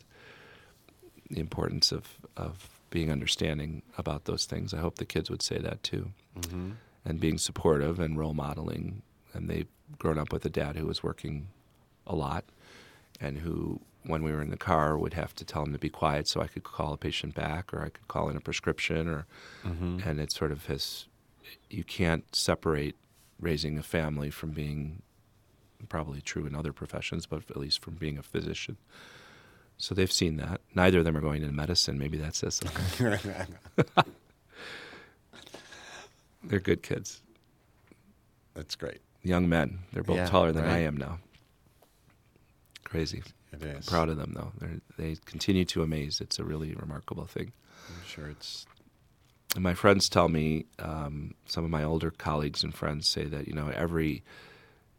[1.30, 4.74] the importance of, of being understanding about those things.
[4.74, 6.72] I hope the kids would say that too Mm-hmm.
[7.06, 9.02] And being supportive and role modeling.
[9.34, 9.68] And they've
[10.00, 11.48] grown up with a dad who was working
[12.06, 12.46] a lot
[13.20, 15.90] and who, when we were in the car, would have to tell him to be
[15.90, 19.08] quiet so I could call a patient back or I could call in a prescription.
[19.08, 19.26] Or,
[19.66, 20.08] Mm-hmm.
[20.08, 21.08] And it sort of has,
[21.70, 22.96] you can't separate
[23.40, 25.02] raising a family from being
[25.90, 28.78] probably true in other professions, but at least from being a physician.
[29.78, 30.62] So they've seen that.
[30.76, 31.98] Neither of them are going into medicine.
[31.98, 32.84] Maybe that says something.
[36.44, 37.22] They're good kids.
[38.54, 39.00] That's great.
[39.24, 39.80] young men.
[39.94, 41.20] They're both Yeah, taller than I am now.
[42.84, 43.24] Crazy.
[43.52, 43.86] It is.
[43.86, 44.52] Proud of them though.
[44.60, 46.20] They're, they continue to amaze.
[46.22, 47.52] It's a really remarkable thing.
[47.90, 48.66] I'm sure it's.
[49.56, 53.48] And my friends tell me, um, some of my older colleagues and friends say that
[53.48, 54.24] you know every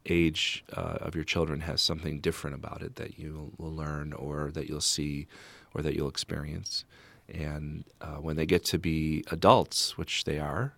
[0.06, 4.50] age uh, of your children has something different about it that you will learn or
[4.52, 5.26] that you'll see
[5.74, 6.84] or that you'll experience.
[7.28, 10.74] And uh, when they get to be adults, which they are,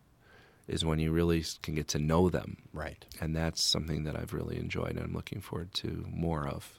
[0.68, 2.56] is when you really can get to know them.
[2.72, 3.04] Right.
[3.20, 6.78] And that's something that I've really enjoyed and I'm looking forward to more of.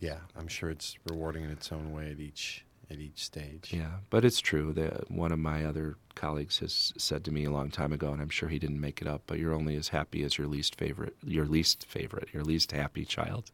[0.00, 3.72] Yeah, I'm sure it's rewarding in its own way at each at each stage.
[3.72, 7.50] Yeah, but it's true that one of my other colleagues has said to me a
[7.50, 9.88] long time ago, and I'm sure he didn't make it up, but you're only as
[9.88, 13.50] happy as your least favorite, your least favorite, your least happy child.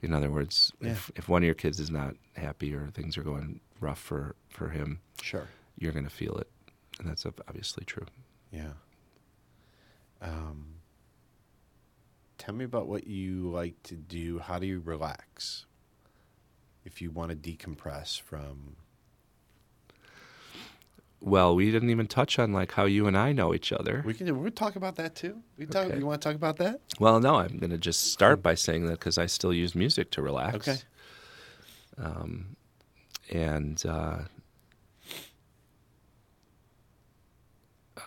[0.00, 0.92] In other words, Yeah.
[0.92, 4.36] if, if one of your kids is not happy or things are going rough for,
[4.48, 5.48] for him, Sure.
[5.78, 6.48] you're going to feel it.
[6.98, 8.06] And that's obviously true.
[8.50, 8.72] Yeah.
[10.22, 10.76] Um,
[12.38, 14.38] tell me about what you like to do.
[14.38, 15.66] How do you relax?
[16.84, 18.76] If you want to decompress from.
[21.20, 24.02] Well, we didn't even touch on like how you and I know each other.
[24.06, 25.42] We can we talk about that too.
[25.58, 25.86] We talk.
[25.86, 25.98] Okay.
[25.98, 26.80] You want to talk about that?
[27.00, 30.10] Well, no, I'm going to just start by saying that because I still use music
[30.12, 30.68] to relax.
[30.68, 30.78] Okay.
[31.98, 32.56] Um,
[33.30, 34.18] and uh,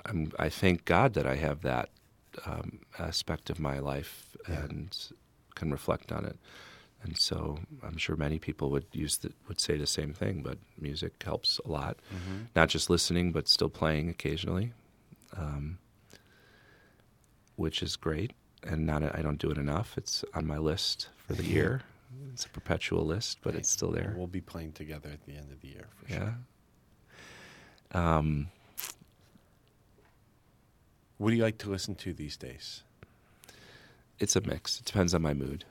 [0.06, 1.90] I'm, I thank God that I have that
[2.46, 4.64] um, aspect of my life Yeah.
[4.64, 4.98] and
[5.56, 6.38] can reflect on it.
[7.02, 10.58] And so I'm sure many people would use the, would say the same thing, but
[10.80, 11.98] music helps a lot.
[12.14, 12.44] Mm-hmm.
[12.56, 14.74] Not just listening, but still playing occasionally,
[15.38, 15.78] um,
[17.56, 18.34] which is great.
[18.64, 19.98] And not I don't do it enough.
[19.98, 21.82] It's on my list for the year.
[22.34, 24.14] It's a perpetual list, but it's still there.
[24.18, 26.34] We'll be playing together at the end of the year for Yeah.
[27.92, 28.02] sure.
[28.02, 28.48] Um,
[31.20, 32.84] What do you like to listen to these days?
[34.20, 34.80] it's a mix.
[34.82, 35.64] It depends on my mood,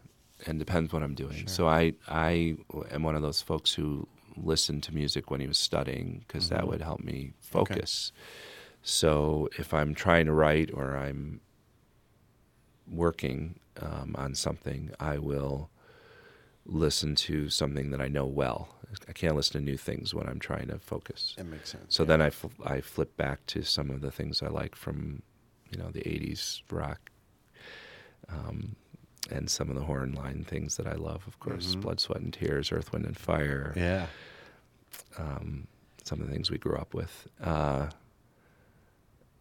[0.47, 1.37] and depends what I'm doing.
[1.41, 1.49] Sure.
[1.49, 2.57] So I I
[2.91, 6.63] am one of those folks who listened to music when he was studying because that
[6.63, 6.69] Mhm.
[6.69, 8.13] would help me focus.
[8.83, 11.41] So if I'm trying to write or I'm
[12.91, 15.69] working um, on something, I will
[16.65, 18.75] listen to something that I know well.
[19.09, 21.35] I can't listen to new things when I'm trying to focus.
[21.37, 21.85] That makes sense.
[21.95, 22.07] So yeah.
[22.09, 25.23] then I, fl- I flip back to some of the things I like from,
[25.71, 27.11] you know, the 80s rock
[28.29, 28.77] um,
[29.31, 31.81] and some of the horn line things that I love, of course, Mhm.
[31.83, 34.07] Blood, Sweat, and Tears, Earth, Wind, and Fire, Yeah.
[35.17, 35.67] um,
[36.05, 37.27] some of the things we grew up with.
[37.41, 37.91] Uh,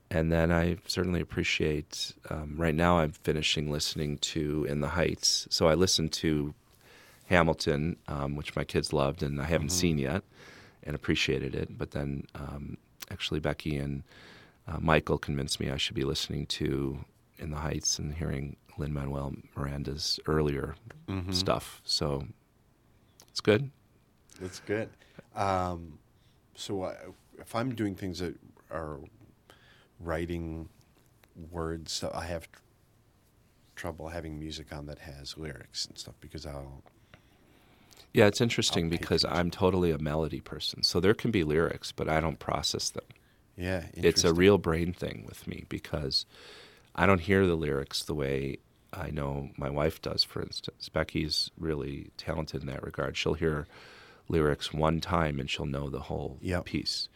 [0.09, 5.47] and then I certainly appreciate, um, right now I'm finishing listening to In the Heights.
[5.49, 6.53] So I listened to
[7.25, 9.71] Hamilton, um, which my kids loved, and I haven't Mhm.
[9.71, 10.23] seen yet
[10.83, 11.77] and appreciated it.
[11.77, 12.77] But then um,
[13.11, 14.03] actually, Becky and
[14.67, 16.99] uh, Michael convinced me I should be listening to
[17.39, 20.75] In the Heights and hearing Lin Manuel Miranda's earlier
[21.07, 21.33] Mhm.
[21.33, 21.81] stuff.
[21.83, 22.27] So
[23.29, 23.71] it's good.
[24.41, 24.89] It's good.
[25.35, 25.99] Um,
[26.55, 26.95] so I,
[27.39, 28.35] if I'm doing things that
[28.69, 28.99] are
[29.99, 30.69] writing
[31.51, 32.59] words, I have tr-
[33.75, 36.83] trouble having music on that has lyrics and stuff because I'll.
[38.13, 39.23] Yeah, it's interesting I'll because.
[39.25, 40.81] I'm totally a melody person.
[40.83, 43.03] So there can be lyrics, but I don't process them.
[43.57, 46.25] Yeah, It's a real brain thing with me because
[46.95, 48.59] I don't hear the lyrics the way
[48.93, 50.89] I know my wife does, for instance.
[50.89, 53.17] Becky's really talented in that regard.
[53.17, 53.67] She'll hear
[54.29, 56.65] lyrics one time and she'll know the whole Yep.
[56.65, 57.09] piece.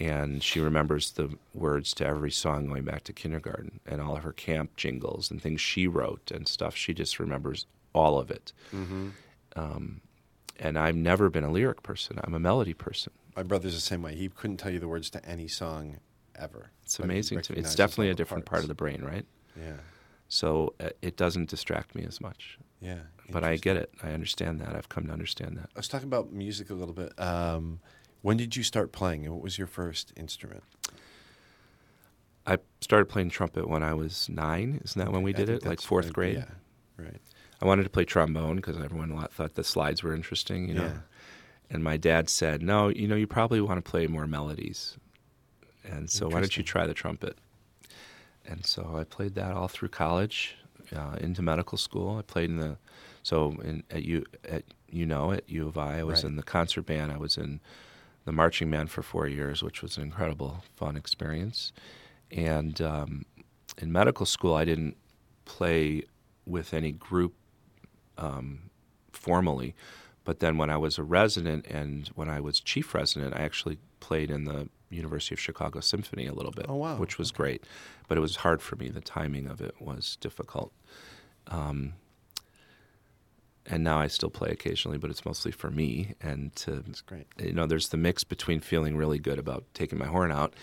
[0.00, 4.22] And she remembers the words to every song going back to kindergarten and all of
[4.24, 6.74] her camp jingles and things she wrote and stuff.
[6.74, 8.52] She just remembers all of it.
[8.72, 9.12] Mhm.
[9.54, 10.00] Um,
[10.58, 12.18] and I've never been a lyric person.
[12.24, 13.12] I'm a melody person.
[13.36, 14.14] My brother's the same way.
[14.14, 15.98] He couldn't tell you the words to any song
[16.36, 16.70] ever.
[16.84, 17.58] It's amazing to me.
[17.60, 19.24] It's definitely a different part of the brain, right?
[19.56, 19.74] Yeah,
[20.28, 22.58] So uh, it doesn't distract me as much.
[22.80, 22.98] yeah.
[23.30, 23.90] But I get it.
[24.02, 24.74] I understand that.
[24.76, 25.70] I've come to understand that.
[25.74, 27.18] I was talking about music a little bit.
[27.18, 27.80] Um,
[28.20, 30.62] when did you start playing, and what was your first instrument?
[32.46, 34.80] I started playing trumpet when I was nine.
[34.84, 35.64] Isn't that when we did it?
[35.64, 36.36] Like fourth grade?
[36.36, 37.20] Yeah, right.
[37.62, 40.74] I wanted to play trombone because everyone a lot thought the slides were interesting, you
[40.74, 40.84] know.
[40.84, 40.98] Yeah.
[41.70, 44.96] And my dad said, "No, you know, you probably want to play more melodies."
[45.84, 47.36] And so, why don't you try the trumpet?
[48.46, 50.56] And so I played that all through college,
[50.94, 52.18] uh, into medical school.
[52.18, 52.76] I played in the
[53.22, 55.98] so in, at you at you know at U of I.
[56.00, 56.30] I was Right.
[56.30, 57.10] in the concert band.
[57.12, 57.60] I was in
[58.24, 61.72] the marching band for four years, which was an incredible fun experience.
[62.30, 63.24] And um,
[63.78, 64.96] in medical school, I didn't
[65.44, 66.04] play
[66.46, 67.34] with any group
[68.18, 68.70] um,
[69.12, 69.74] formally.
[70.24, 73.78] But then when I was a resident and when I was chief resident, I actually
[74.00, 76.96] played in the University of Chicago Symphony a little bit, Oh, wow.
[76.96, 77.36] which was Okay.
[77.36, 77.64] great.
[78.08, 78.88] But it was hard for me.
[78.88, 80.72] The timing of it was difficult.
[81.48, 81.94] Um,
[83.66, 87.26] and now I still play occasionally, but it's mostly for me and to That's great.
[87.38, 90.54] you know, there's the mix between feeling really good about taking my horn out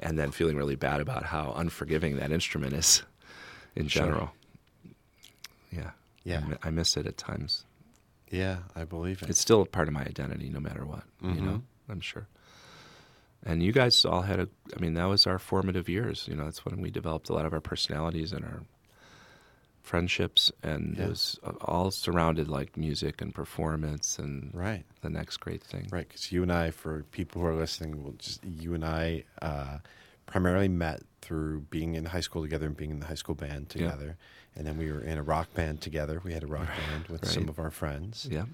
[0.00, 3.02] and then feeling really bad about how unforgiving that instrument is
[3.76, 4.02] in Sure.
[4.06, 4.32] general.
[5.70, 5.90] Yeah,
[6.24, 6.44] Yeah.
[6.62, 7.64] I, I miss it at times.
[8.30, 9.28] Yeah, I believe it.
[9.30, 11.02] It's still a part of my identity, no matter what.
[11.22, 11.42] You Mhm.
[11.42, 12.26] know, I'm sure.
[13.42, 14.48] And you guys all had a.
[14.76, 16.26] I mean, that was our formative years.
[16.28, 18.62] You know, that's when we developed a lot of our personalities and our
[19.82, 21.06] friendships, and Yeah.
[21.06, 24.84] it was all surrounded like music and performance and right.
[25.00, 25.88] the next great thing.
[25.90, 29.24] Right, because you and I, for people who are listening, will just you and I
[29.42, 29.78] uh,
[30.26, 33.68] primarily met through being in high school together and being in the high school band
[33.70, 34.16] together,
[34.56, 36.20] and then we were in a rock band together.
[36.24, 38.44] We had a rock band with some of our friends, Yeah,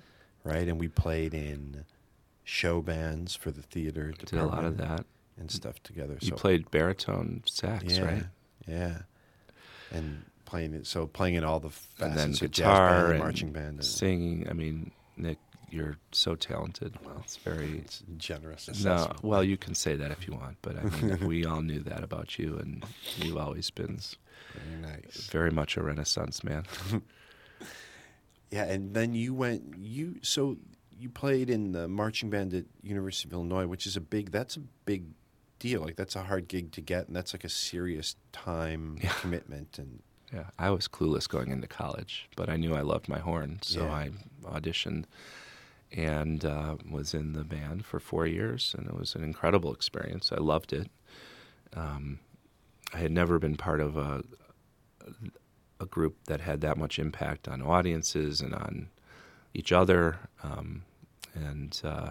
[0.44, 1.84] right, and we played in
[2.44, 5.04] show bands for the theater did a lot of that.
[5.38, 6.16] and stuff together.
[6.20, 8.24] You so played baritone sax, yeah, right?
[8.66, 8.98] Yeah,
[9.90, 10.86] and playing it.
[10.86, 11.70] So playing in all the
[12.00, 13.68] And then guitar band and and marching band.
[13.76, 14.46] And Singing.
[14.48, 15.38] I mean, Nick,
[15.70, 16.94] you're so talented.
[17.04, 18.68] Well, it's very it's generous.
[18.68, 19.24] No, assessment.
[19.24, 22.02] well, you can say that if you want, but I mean, we all knew that
[22.04, 22.84] about you, and
[23.18, 23.98] you've always been
[24.54, 25.28] very nice.
[25.30, 26.64] very much a Renaissance man.
[28.50, 30.56] Yeah, and then you went you so
[30.98, 34.56] you played in the marching band at University of Illinois, which is a big that's
[34.56, 35.02] a big
[35.58, 35.80] deal.
[35.82, 39.12] Like that's a hard gig to get and that's like a serious time Yeah.
[39.20, 40.00] commitment and
[40.32, 43.80] Yeah, I was clueless going into college, but I knew I loved my horn, so
[43.84, 43.92] Yeah.
[43.92, 44.10] I
[44.44, 45.04] auditioned
[45.92, 50.30] and uh, was in the band for four years, and it was an incredible experience.
[50.32, 50.88] I loved it.
[51.74, 52.18] Um,
[52.94, 54.22] I had never been part of a
[55.78, 58.88] a group that had that much impact on audiences and on
[59.52, 60.82] each other, um,
[61.34, 62.10] and uh,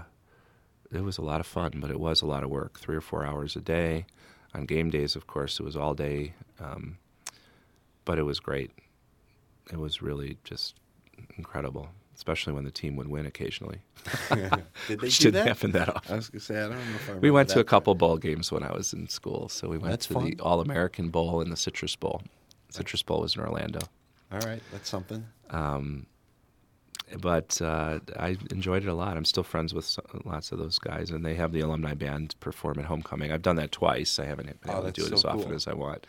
[0.91, 1.73] it was a lot of fun.
[1.77, 4.05] But it was a lot of work, three or four hours a day.
[4.53, 6.33] On game days, of course, it was all day.
[6.59, 6.97] Um,
[8.05, 8.71] but it was great.
[9.71, 10.75] It was really just
[11.37, 13.79] incredible, especially when the team would win occasionally.
[14.29, 14.51] Did
[14.87, 15.47] they Which do didn't that?
[15.47, 16.13] happen that often.
[16.13, 18.17] I was gonna say I don't know if I We went to a couple bowl
[18.17, 19.49] games when I was in school.
[19.49, 20.25] So we went That's to fun.
[20.25, 22.21] the All American Bowl and the Citrus Bowl.
[22.69, 23.79] Citrus Bowl was in Orlando.
[24.31, 25.25] All right, that's something.
[25.49, 26.07] Um,
[27.19, 29.15] but uh, I enjoyed it a lot.
[29.15, 32.79] I'm still friends with lots of those guys, and they have the alumni band perform
[32.79, 33.31] at homecoming.
[33.31, 34.17] I've done that twice.
[34.19, 36.07] I haven't been Oh, able to do it so as often as I want,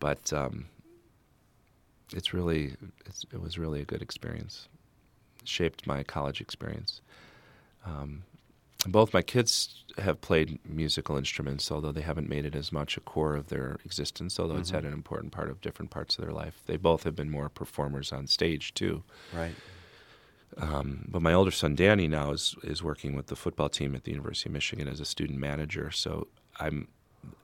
[0.00, 0.66] but um,
[2.14, 2.74] it's really
[3.06, 4.68] it's, it was really a good experience.
[5.48, 7.00] Shaped my college experience.
[7.86, 8.22] Um,
[8.86, 13.00] both my kids have played musical instruments, although they haven't made it as much a
[13.00, 14.38] core of their existence.
[14.38, 14.74] Although it's Mhm.
[14.74, 16.62] had an important part of different parts of their life.
[16.66, 19.02] They both have been more performers on stage too.
[19.34, 19.54] Right.
[20.56, 24.04] Um, but my older son Danny now is is working with the football team at
[24.04, 25.90] the University of Michigan as a student manager.
[25.90, 26.28] So
[26.60, 26.88] I'm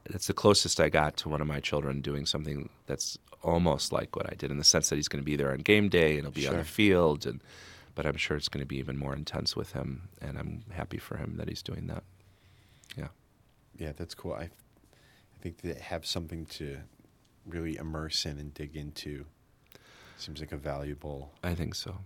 [0.08, 4.16] that's the closest I got to one of my children doing something that's almost like
[4.16, 6.12] what I did in the sense that he's going to be there on game day
[6.14, 7.40] and he'll be on the field and
[7.94, 10.98] but I'm sure it's going to be even more intense with him and I'm happy
[10.98, 12.02] for him that he's doing that.
[12.96, 13.08] Yeah.
[13.78, 14.34] Yeah, that's cool.
[14.34, 16.78] I, I think they have something to
[17.46, 19.26] really immerse in and dig into.
[20.16, 21.96] Seems like a valuable I think so.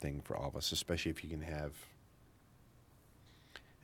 [0.00, 1.72] thing for all of us, especially if you can have.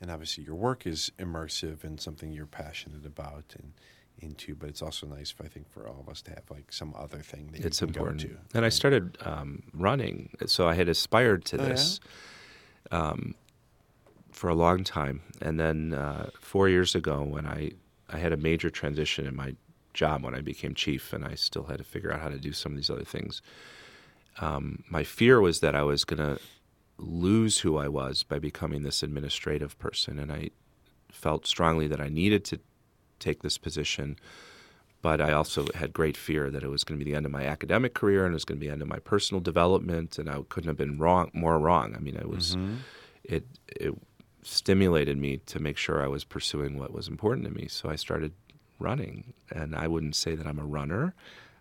[0.01, 3.73] And obviously, your work is immersive and something you're passionate about and
[4.23, 4.55] into.
[4.55, 7.19] But it's also nice, I think, for all of us to have like some other
[7.19, 8.23] thing that it's you can important.
[8.23, 8.37] go to.
[8.55, 11.69] And I started um, running, so I had aspired to Oh, yeah?
[11.69, 12.01] this
[12.91, 13.35] um,
[14.33, 15.23] for a long time.
[15.41, 17.73] And then uh, four years ago, when I
[18.09, 19.55] I had a major transition in my
[19.95, 22.53] job when I became chief, and I still had to figure out how to do
[22.53, 23.43] some of these other things.
[24.41, 26.41] Um, my fear was that I was going to
[26.97, 30.51] lose who I was by becoming this administrative person, and I
[31.11, 32.61] felt strongly that I needed to
[33.21, 34.17] take this position
[35.03, 37.33] but I also had great fear that it was going to be the end of
[37.33, 40.19] my academic career and it was going to be the end of my personal development,
[40.19, 41.95] and I couldn't have been wrong more wrong.
[41.97, 42.77] I mean, it was Mhm.
[43.25, 43.47] it
[43.87, 43.95] it
[44.43, 47.67] stimulated me to make sure I was pursuing what was important to me.
[47.69, 48.33] So I started
[48.79, 51.15] running, and I wouldn't say that I'm a runner.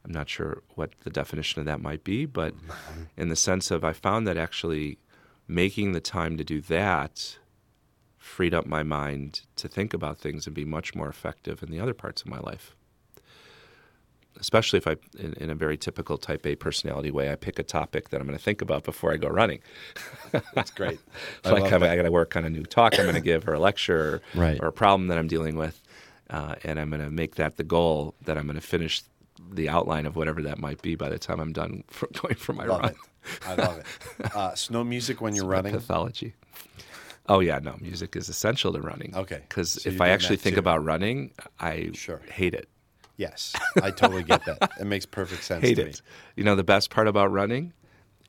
[0.04, 2.54] I'm not sure what the definition of that might be, but
[3.18, 4.98] in the sense of I found that actually
[5.48, 7.38] making the time to do that
[8.20, 11.80] freed up my mind to think about things and be much more effective in the
[11.80, 12.76] other parts of my life
[14.40, 17.64] especially if I, in, in a very typical type A personality way, I pick a
[17.64, 19.60] topic that I'm going to think about before I go running.
[20.54, 21.00] That's great.
[21.44, 21.90] I like I'm, that.
[21.90, 24.22] I got to work on a new talk I'm going to give, or a lecture,
[24.36, 24.58] or, Right.
[24.62, 25.82] or a problem that I'm dealing with,
[26.30, 29.02] uh, and I'm going to make that the goal that I'm going to finish
[29.52, 32.54] the outline of whatever that might be by the time I'm done for going for
[32.54, 32.90] my love run.
[32.92, 32.98] it.
[33.46, 33.86] I love it.
[34.36, 35.74] Uh, snow music when you're running.
[35.74, 36.34] pathology.
[37.30, 39.16] Oh yeah, no, music is essential to running.
[39.16, 39.42] Okay.
[39.48, 40.60] because So if I actually think too.
[40.60, 42.20] about running, I Sure.
[42.32, 42.68] hate it.
[43.18, 43.54] Yes,
[43.84, 44.72] I totally get that.
[44.80, 46.02] It makes perfect sense hate to it.
[46.36, 47.74] You know, the best part about running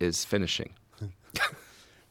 [0.00, 0.74] is finishing.
[1.00, 1.08] me.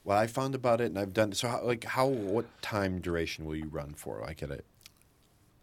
[0.04, 1.48] What I found about it, and I've done so.
[1.50, 4.20] How, like, how what time duration will you run for?
[4.22, 4.62] Like at a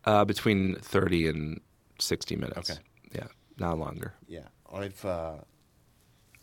[0.05, 1.61] Uh, between 30 and
[1.99, 2.71] 60 minutes.
[2.71, 2.79] Okay.
[3.13, 3.27] Yeah,
[3.59, 4.15] not longer.
[4.29, 4.49] yeah.
[4.73, 5.37] I've uh,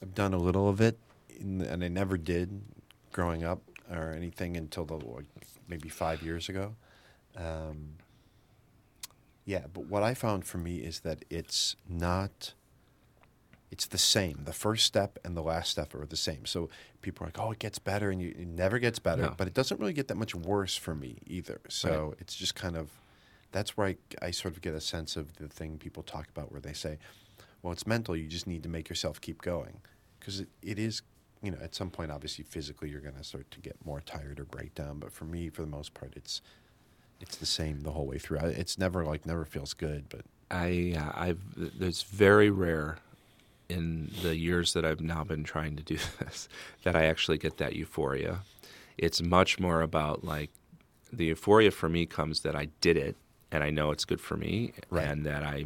[0.02, 0.98] I've done a little of it,
[1.40, 2.62] in, and I never did
[3.12, 3.62] growing up
[3.94, 5.26] or anything until the like,
[5.68, 6.76] maybe five years ago.
[7.36, 7.96] Um,
[9.46, 12.54] yeah, but what I found for me is that it's not.
[13.72, 14.42] It's the same.
[14.46, 16.46] The first step and the last step are the same.
[16.46, 16.70] So
[17.02, 19.24] people are like, "Oh, it gets better," and you, it never gets better.
[19.24, 19.34] No.
[19.36, 21.60] But it doesn't really get that much worse for me either.
[21.70, 22.90] So it's just kind of
[23.52, 26.52] that's where I, I sort of get a sense of the thing people talk about
[26.52, 27.00] where they say,
[27.62, 28.16] "Well, it's mental.
[28.16, 29.82] You just need to make yourself keep going,"
[30.20, 31.02] because it, it is.
[31.44, 34.40] You know, at some point, obviously, physically, you're going to start to get more tired
[34.40, 34.98] or break down.
[35.00, 36.42] But for me, for the most part, it's
[37.22, 38.40] it's the same the whole way through.
[38.40, 41.42] It's never like never feels good, but I, uh, I've,
[41.80, 42.98] it's very rare
[43.70, 46.48] in the years that I've now been trying to do this
[46.84, 48.40] that I actually get that euphoria.
[48.98, 50.50] It's much more about like
[51.12, 53.16] the euphoria for me comes that I did it
[53.52, 55.08] and I know it's good for me Right.
[55.08, 55.66] and that I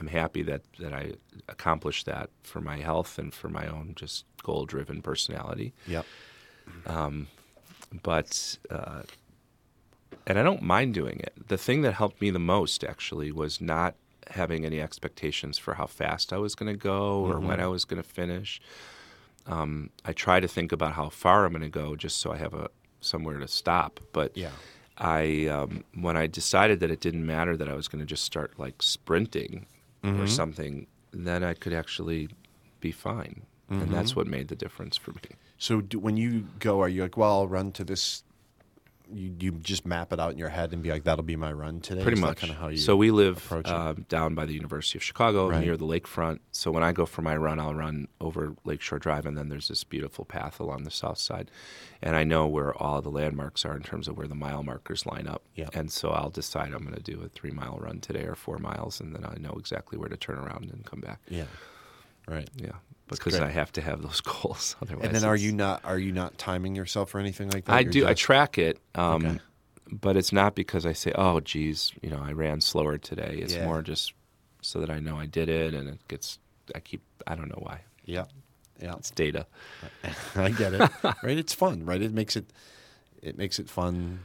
[0.00, 1.12] I'm happy that, that I
[1.48, 5.72] accomplished that for my health and for my own just goal driven personality.
[5.86, 6.06] yep,
[8.02, 9.02] but uh,
[10.26, 11.48] and I don't mind doing it.
[11.48, 13.94] The thing that helped me the most actually was not
[14.30, 17.84] having any expectations for how fast I was going to go or when I was
[17.84, 18.60] going to finish.
[19.46, 22.36] Um, I try to think about how far I'm going to go just so I
[22.36, 22.68] have a
[23.00, 24.00] somewhere to stop.
[24.12, 24.50] But yeah,
[24.98, 28.24] I um, when I decided that it didn't matter that I was going to just
[28.24, 29.66] start like sprinting
[30.02, 30.26] or mm-hmm.
[30.26, 32.28] something, then I could actually
[32.80, 34.20] be fine, and that's mm-hmm.
[34.20, 35.36] what made the difference for me.
[35.58, 38.22] So do, when you go, are you like, well, I'll run to this?
[39.12, 41.50] You you just map it out in your head and be like, that'll be my
[41.52, 42.02] run today.
[42.02, 42.38] Pretty Is much.
[42.38, 42.76] kind of how you.
[42.76, 45.64] so we live um, down by the University of Chicago, Right.
[45.64, 46.40] near the lakefront.
[46.52, 49.68] So when I go for my run, I'll run over Lakeshore Drive, and then there's
[49.68, 51.50] this beautiful path along the south side,
[52.02, 55.06] and I know where all the landmarks are in terms of where the mile markers
[55.06, 55.42] line up.
[55.54, 55.68] Yeah.
[55.72, 58.58] And so I'll decide I'm going to do a three mile run today or four
[58.58, 61.20] miles, and then I know exactly where to turn around and come back.
[61.28, 61.44] yeah,
[62.28, 62.48] right.
[62.56, 62.72] Yeah,
[63.08, 63.34] because.
[63.34, 64.76] I have to have those goals.
[64.82, 67.72] Otherwise, And then are you not are you not timing yourself or anything like that?
[67.72, 68.06] I You're do.
[68.06, 69.38] I track it, um, Okay.
[69.90, 73.54] but it's not because I say, "Oh, geez, you know, I ran slower today." It's
[73.54, 73.64] Yeah.
[73.64, 74.12] more just
[74.62, 76.38] so that I know I did it, and it gets.
[76.74, 77.02] I keep.
[77.26, 77.80] I don't know why.
[78.04, 78.24] Yeah,
[78.80, 78.94] yeah.
[78.96, 79.46] It's data.
[80.36, 80.90] I get it.
[81.22, 81.38] right?
[81.38, 82.00] It's fun, right?
[82.02, 82.46] It makes it
[83.22, 84.20] it makes it fun.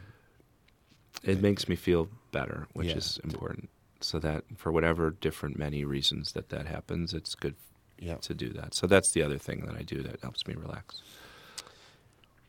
[1.23, 2.97] It makes me feel better, which Yeah.
[2.97, 3.69] is important.
[4.01, 7.55] So that for whatever different many reasons that that happens, it's good
[7.99, 8.15] Yeah.
[8.15, 8.73] to do that.
[8.73, 11.01] So that's the other thing that I do that helps me relax.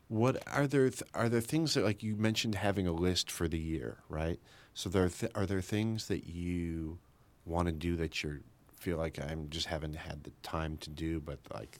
[0.09, 3.49] What are there th- are there things that like you mentioned having a list for
[3.49, 4.39] the year, right?
[4.75, 6.99] So there are, th- are there things that you
[7.47, 8.41] want to do that you
[8.77, 11.79] feel like I'm just haven't had the time to do, but like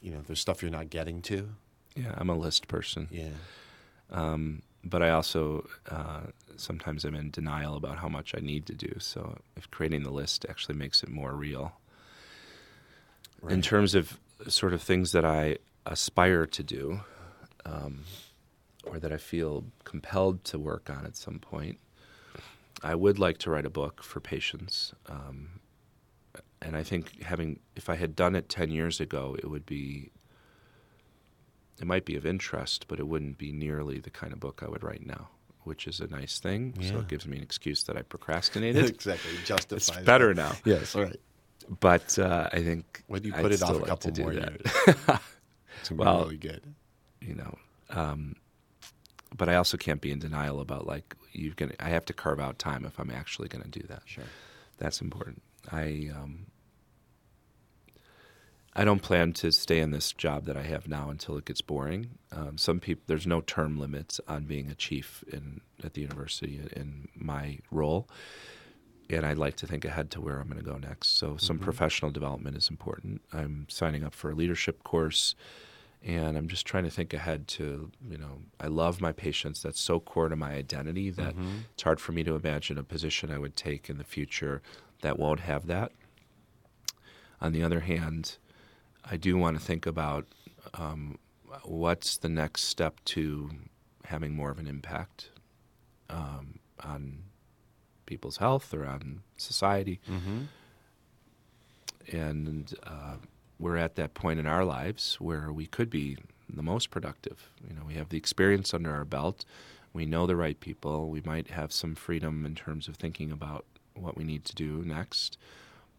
[0.00, 1.50] you know, there's stuff you're not getting to.
[1.96, 3.08] Yeah, I'm a list person.
[3.10, 3.30] Yeah.
[4.10, 6.22] Um, but I also uh,
[6.56, 8.94] sometimes I'm in denial about how much I need to do.
[8.98, 11.72] So if creating the list actually makes it more real.
[13.48, 14.18] In terms of
[14.48, 17.00] sort of things that I aspire to do,
[17.64, 18.04] um,
[18.84, 21.78] or that I feel compelled to work on at some point,
[22.82, 24.94] I would like to write a book for patients.
[25.08, 25.60] Um,
[26.62, 30.10] and I think having, if I had done it 10 years ago, it would be
[31.80, 34.68] it might be of interest, but it wouldn't be nearly the kind of book I
[34.68, 35.28] would write now,
[35.62, 36.74] which is a nice thing.
[36.82, 38.84] So it gives me an excuse that I procrastinated.
[38.88, 39.30] exactly.
[39.44, 40.54] Justify it's better now.
[40.64, 41.20] Yes, all right.
[41.80, 44.16] But uh, I think When you I'd put it still off a like couple to
[44.16, 44.50] do more that.
[44.50, 44.62] years,
[45.80, 46.62] it's gonna Well, really good.
[47.20, 47.58] you know.
[47.90, 48.36] Um,
[49.36, 51.72] but I also can't be in denial about like you can.
[51.78, 54.02] I have to carve out time if I'm actually going to do that.
[54.06, 54.24] Sure.
[54.78, 55.42] That's important.
[55.70, 56.46] I um,
[58.74, 61.60] I don't plan to stay in this job that I have now until it gets
[61.60, 62.10] boring.
[62.30, 66.60] Um, some people, there's no term limits on being a chief in at the university
[66.76, 68.08] in my role,
[69.10, 71.18] and I'd like to think ahead to where I'm going to go next.
[71.18, 73.22] So some professional development is important.
[73.32, 75.34] I'm signing up for a leadership course,
[76.04, 79.62] and I'm just trying to think ahead to you know I love my patients.
[79.62, 81.34] That's so core to my identity that
[81.74, 84.62] it's hard for me to imagine a position I would take in the future
[85.02, 85.92] that won't have that.
[87.40, 88.36] On the other hand,
[89.04, 90.26] I do want to think about
[90.74, 91.18] um,
[91.64, 93.50] what's the next step to
[94.04, 95.30] having more of an impact
[96.10, 97.22] um, on
[98.08, 100.00] people's health or on society.
[100.10, 102.16] Mm-hmm.
[102.16, 103.16] And uh,
[103.58, 106.16] we're at that point in our lives where we could be
[106.48, 107.50] the most productive.
[107.68, 109.44] You know, we have the experience under our belt.
[109.92, 111.10] We know the right people.
[111.10, 114.82] We might have some freedom in terms of thinking about what we need to do
[114.84, 115.36] next.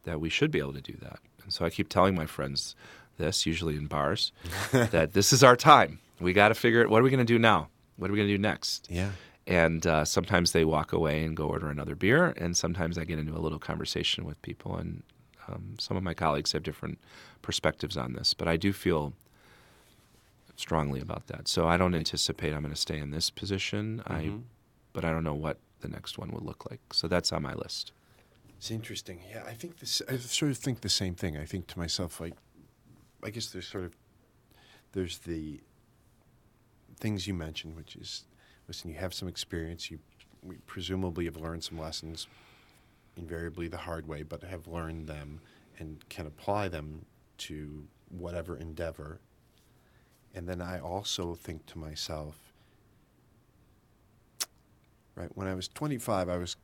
[0.03, 1.19] That we should be able to do that.
[1.43, 2.75] And so I keep telling my friends
[3.17, 4.31] this, usually in bars,
[4.71, 5.99] that this is our time.
[6.19, 7.69] We got to figure out what are we going to do now?
[7.97, 8.87] What are we going to do next?
[8.89, 9.11] Yeah.
[9.49, 13.19] And uh, sometimes they walk away and go order another beer, and sometimes I get
[13.19, 15.03] into a little conversation with people, and
[15.49, 16.99] Um, some of my colleagues have different
[17.41, 19.13] perspectives on this, but I do feel
[20.55, 21.47] strongly about that.
[21.47, 24.03] So I don't anticipate I'm going to stay in this position.
[24.05, 24.37] Mm-hmm.
[24.93, 26.81] but I don't know what the next one would look like.
[26.93, 27.93] So that's on my list.
[28.57, 29.21] It's interesting.
[29.31, 30.01] Yeah, I think this.
[30.07, 31.37] I sort of think the same thing.
[31.37, 32.35] I think to myself, like,
[33.23, 33.93] I guess there's sort of
[34.91, 35.61] there's the
[36.99, 38.25] things you mentioned, which is,
[38.69, 39.89] listen, you have some experience.
[39.89, 39.99] You
[40.67, 42.27] presumably have learned some lessons,
[43.17, 45.41] invariably the hard way, but have learned them
[45.79, 47.05] and can apply them
[47.39, 49.19] to whatever endeavor.
[50.35, 52.37] And then I also think to myself,
[55.15, 56.55] right, when I was 25, I was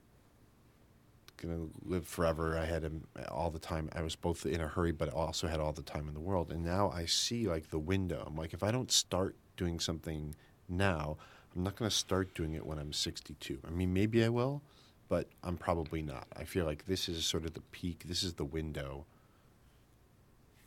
[1.38, 2.56] going to live forever.
[2.56, 3.90] I had him all the time.
[3.94, 6.52] I was both in a hurry, but also had all the time in the world.
[6.52, 8.24] And now I see like the window.
[8.28, 10.36] I'm like, if I don't start doing something
[10.70, 11.18] now,
[11.56, 13.60] I'm not going to start doing it when I'm 62.
[13.66, 14.62] I mean, maybe I will,
[15.08, 16.28] but I'm probably not.
[16.36, 18.04] I feel like this is sort of the peak.
[18.06, 19.06] This is the window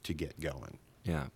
[0.04, 0.78] to get going.
[1.04, 1.26] Yeah.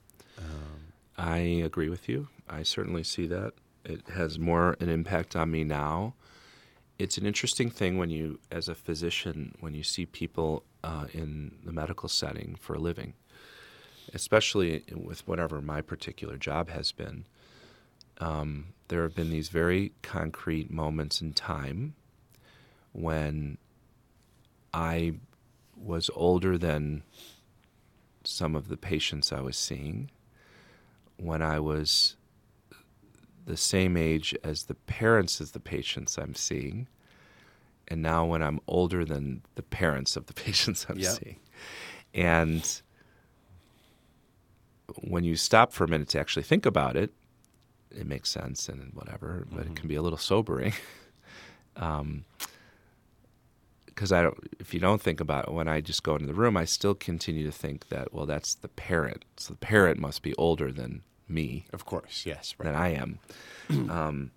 [1.18, 2.28] I agree with you.
[2.48, 3.53] I certainly see that.
[3.84, 6.14] It has more an impact on me now.
[6.98, 11.57] It's an interesting thing when you, as a physician, when you see people uh, in
[11.64, 13.14] the medical setting for a living,
[14.14, 17.24] especially with whatever my particular job has been.
[18.18, 21.94] Um, there have been these very concrete moments in time
[22.92, 23.58] when
[24.74, 25.14] I
[25.76, 27.02] was older than
[28.24, 30.10] some of the patients I was seeing
[31.16, 32.16] when I was
[33.46, 36.88] the same age as the parents as the patients I'm seeing,
[37.88, 41.10] and now when I'm older than the parents of the patients I'm Yep.
[41.18, 41.36] seeing.
[42.14, 42.82] And
[45.02, 47.12] when you stop for a minute to actually think about it,
[47.95, 50.72] it makes sense and whatever, but it can be a little sobering.
[51.76, 52.24] um,
[53.86, 56.34] because I don't, if you don't think about it, when I just go into the
[56.34, 59.24] room, I still continue to think that, well, that's the parent.
[59.36, 62.55] So the parent must be older than me, Of course, yes.
[62.59, 62.66] Right.
[62.66, 63.18] than I am.
[63.90, 64.30] um,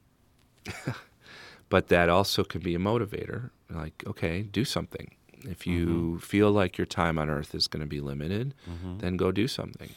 [1.69, 3.49] but that also can be a motivator.
[3.69, 5.15] Like, okay, do something.
[5.47, 8.53] If you feel like your time on earth is going to be limited,
[8.99, 9.91] then go do something.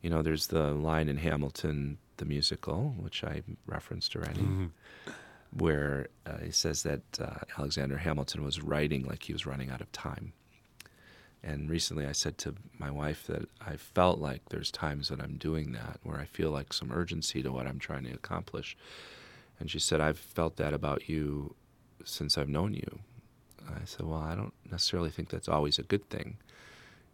[0.00, 4.42] You know, there's the line in Hamilton, the musical, which I referenced already
[5.56, 9.80] where uh, he says that uh, Alexander Hamilton was writing like he was running out
[9.80, 10.32] of time.
[11.44, 15.36] And recently I said to my wife that I felt like there's times that I'm
[15.36, 18.76] doing that where I feel like some urgency to what I'm trying to accomplish.
[19.60, 21.54] And she said, I've felt that about you
[22.04, 22.98] since I've known you.
[23.68, 26.38] I said, Well, I don't necessarily think that's always a good thing.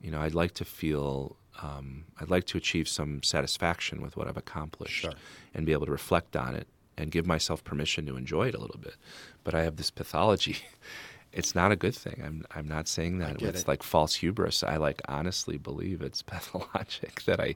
[0.00, 4.28] You know, I'd like to feel, um, I'd like to achieve some satisfaction with what
[4.28, 5.12] I've accomplished Sure.
[5.54, 8.60] and be able to reflect on it and give myself permission to enjoy it a
[8.60, 8.96] little bit.
[9.44, 10.56] But I have this pathology.
[11.32, 12.20] It's not a good thing.
[12.26, 13.68] I'm I'm not saying that it's it.
[13.68, 14.64] like false hubris.
[14.64, 17.54] I like honestly believe it's pathologic that I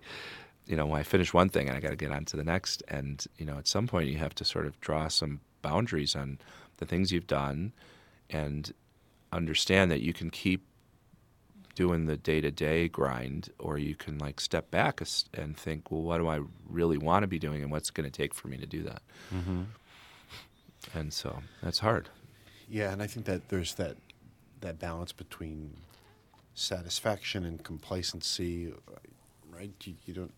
[0.65, 2.45] you know, when I finish one thing and I got to get on to the
[2.45, 6.15] next and you know, at some point you have to sort of draw some boundaries
[6.15, 6.39] on
[6.77, 7.73] the things you've done
[8.31, 8.73] and
[9.33, 10.65] understand that you can keep
[11.75, 15.01] doing the day-to-day grind or you can like step back
[15.33, 18.17] and think well what do i really want to be doing and what's going to
[18.17, 19.03] take for me to do that
[19.35, 19.63] mm-hmm.
[20.95, 22.09] and so that's hard
[22.69, 23.97] Yeah, and I think that there's that
[24.61, 25.77] that balance between
[26.55, 28.73] satisfaction and complacency,
[29.51, 29.73] right?
[29.85, 30.35] You, you don't.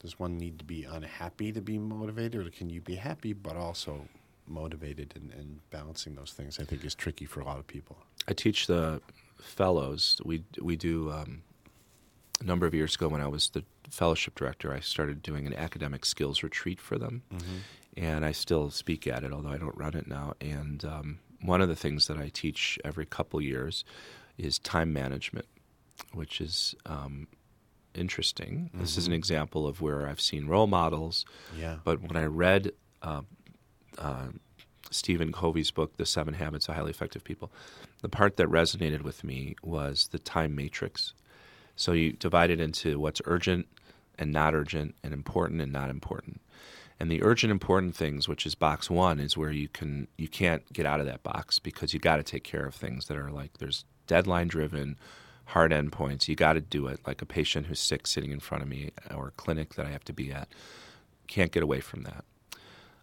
[0.00, 3.56] Does one need to be unhappy to be motivated, or can you be happy but
[3.56, 4.08] also
[4.46, 5.12] motivated?
[5.14, 7.96] And, and balancing those things, I think, is tricky for a lot of people.
[8.28, 9.00] i teach the
[9.42, 11.42] fellows we we do um,
[12.40, 15.54] a number of years ago when i was the fellowship director i started doing an
[15.54, 17.22] academic skills retreat for them
[17.96, 20.34] and I still speak at it, although I don't run it now.
[20.40, 23.84] And um, one of the things that I teach every couple years
[24.38, 25.46] is time management,
[26.14, 27.26] which is um,
[27.94, 28.70] interesting.
[28.74, 31.24] This is an example of where I've seen role models,
[31.58, 31.78] Yeah.
[31.82, 32.70] but when I read
[33.02, 33.22] uh,
[33.98, 34.28] uh,
[34.90, 37.50] Stephen Covey's book, The Seven Habits of Highly Effective People,
[38.02, 41.14] the part that resonated with me was the time matrix.
[41.76, 43.66] So you divide it into what's urgent
[44.18, 46.40] and not urgent, and important and not important.
[47.00, 50.70] And the urgent important things, which is box one, is where you can you can't
[50.72, 53.30] get out of that box because you got to take care of things that are
[53.30, 54.98] like there's deadline driven,
[55.46, 56.28] hard endpoints.
[56.28, 57.00] You got to do it.
[57.06, 59.90] Like a patient who's sick sitting in front of me, or a clinic that I
[59.90, 60.48] have to be at,
[61.26, 62.24] can't get away from that.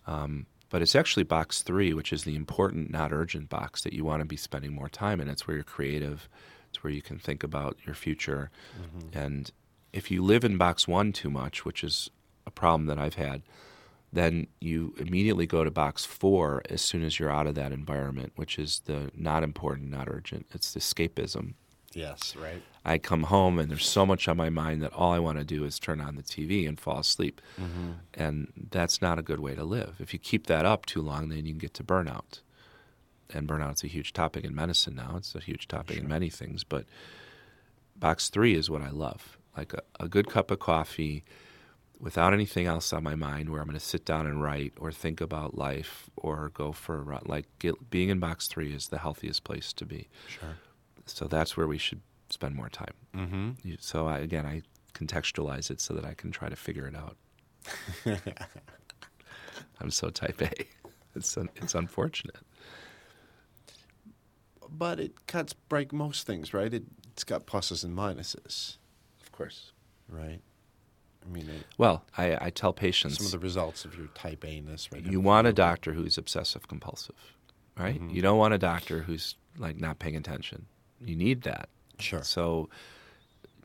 [0.06, 4.04] Um, but it's actually box three, which is the important, not urgent box that you
[4.04, 5.28] want to be spending more time in.
[5.28, 6.28] It's where you're creative.
[6.70, 8.52] It's where you can think about your future.
[8.80, 9.18] Mm-hmm.
[9.18, 9.52] And
[9.94, 12.10] if you live in box one too much, which is
[12.46, 13.42] a problem that I've had,
[14.12, 18.34] then you immediately go to box four as soon as you're out of that environment,
[18.36, 20.46] which is the not important, not urgent.
[20.54, 21.54] It's the escapism.
[21.94, 22.36] Yes.
[22.36, 22.62] Right.
[22.88, 25.44] I come home and there's so much on my mind that all I want to
[25.44, 27.42] do is turn on the TV and fall asleep.
[27.60, 27.92] Mm-hmm.
[28.14, 29.98] And that's not a good way to live.
[30.00, 32.40] If you keep that up too long, then you can get to burnout.
[33.30, 35.16] And burnout's a huge topic in medicine now.
[35.18, 36.86] It's a huge topic in many things, but
[37.98, 39.38] box three is what I love.
[39.58, 41.26] Like a, a good cup of coffee
[42.00, 44.94] without anything else on my mind where I'm going to sit down and write or
[44.94, 47.24] think about life or go for a run.
[47.26, 50.08] Like get, being in box three is the healthiest place to be.
[50.28, 50.56] Sure.
[51.06, 52.94] So that's where we should spend more time.
[53.16, 53.52] Mm-hmm.
[53.80, 54.62] So I, again, I
[54.94, 57.18] contextualize it so that I can try to figure it out.
[59.80, 60.52] I'm so type A.
[61.16, 62.36] It's un- it's unfortunate.
[64.70, 66.74] But it cuts break most things, right?
[66.74, 68.78] It, it's got pluses and minuses,
[69.22, 69.72] Of course.
[70.10, 70.42] right?
[71.26, 74.46] I mean, it, Well, I, I tell patients some of the results of your type
[74.46, 75.06] A-ness, right?
[75.06, 77.16] you want a doctor who's obsessive compulsive,
[77.78, 78.00] right?
[78.02, 78.14] Mhm.
[78.14, 80.68] You don't want a doctor who's like not paying attention.
[81.04, 81.70] You need that.
[82.00, 82.24] Sure.
[82.24, 82.70] So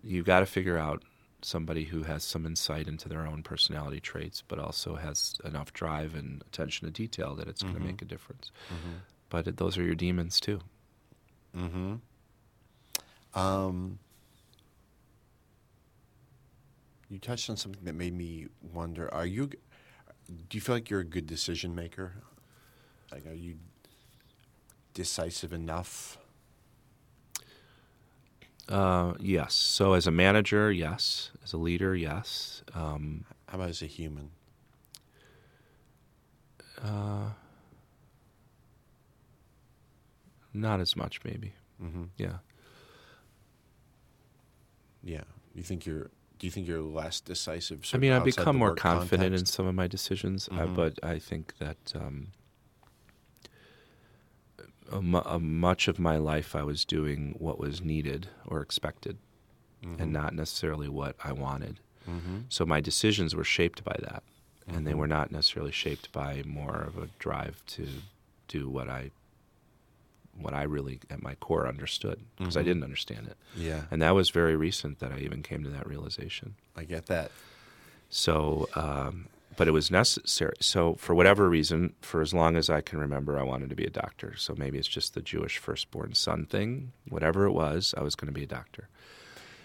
[0.03, 1.03] you've got to figure out
[1.43, 6.15] somebody who has some insight into their own personality traits, but also has enough drive
[6.15, 7.79] and attention to detail that it's going Mhm.
[7.79, 8.51] to make a difference.
[8.73, 8.93] Mm-hmm.
[9.29, 10.61] But it, those are your demons too.
[11.57, 11.97] Mm-hmm.
[13.39, 13.99] Um,
[17.09, 19.47] you touched on something that made me wonder: Are you?
[19.49, 22.15] Do you feel like you're a good decision maker?
[23.11, 23.57] Like, are you
[24.95, 26.19] decisive enough?
[28.69, 29.55] Uh, yes.
[29.55, 31.31] So as a manager, yes.
[31.45, 32.63] As a leader, yes.
[32.75, 34.31] Um, How about as a human?
[36.83, 37.31] uh,
[40.55, 41.53] not as much, maybe.
[41.83, 42.05] Mm-hmm.
[42.17, 42.39] Yeah.
[45.03, 45.23] Yeah.
[45.55, 46.11] You think you're?
[46.39, 47.89] Do you think you're less decisive?
[47.95, 50.75] I mean, I've become more confident in some of my decisions, uh, Mhm.
[50.75, 52.42] but I think that um, a mu- a
[55.01, 59.19] much of my life I was doing what was needed or expected,
[59.83, 60.01] Mhm.
[60.01, 61.81] and not necessarily what I wanted.
[62.09, 62.45] Mhm.
[62.49, 64.23] So my decisions were shaped by that,
[64.67, 64.99] and they Mhm.
[64.99, 67.89] were not necessarily shaped by more of a drive to
[68.49, 69.11] do what I
[70.35, 72.65] what I really at my core understood because I Mhm.
[72.65, 73.37] didn't understand it.
[73.55, 76.55] Yeah, And that was very recent that I even came to that realization.
[76.75, 77.31] I get that.
[78.09, 80.55] So, um, but it was necessary.
[80.61, 83.85] So, for whatever reason, for as long as I can remember, I wanted to be
[83.85, 84.35] a doctor.
[84.37, 86.93] So maybe it's just the Jewish firstborn son thing.
[87.09, 88.89] Whatever it was, I was going to be a doctor.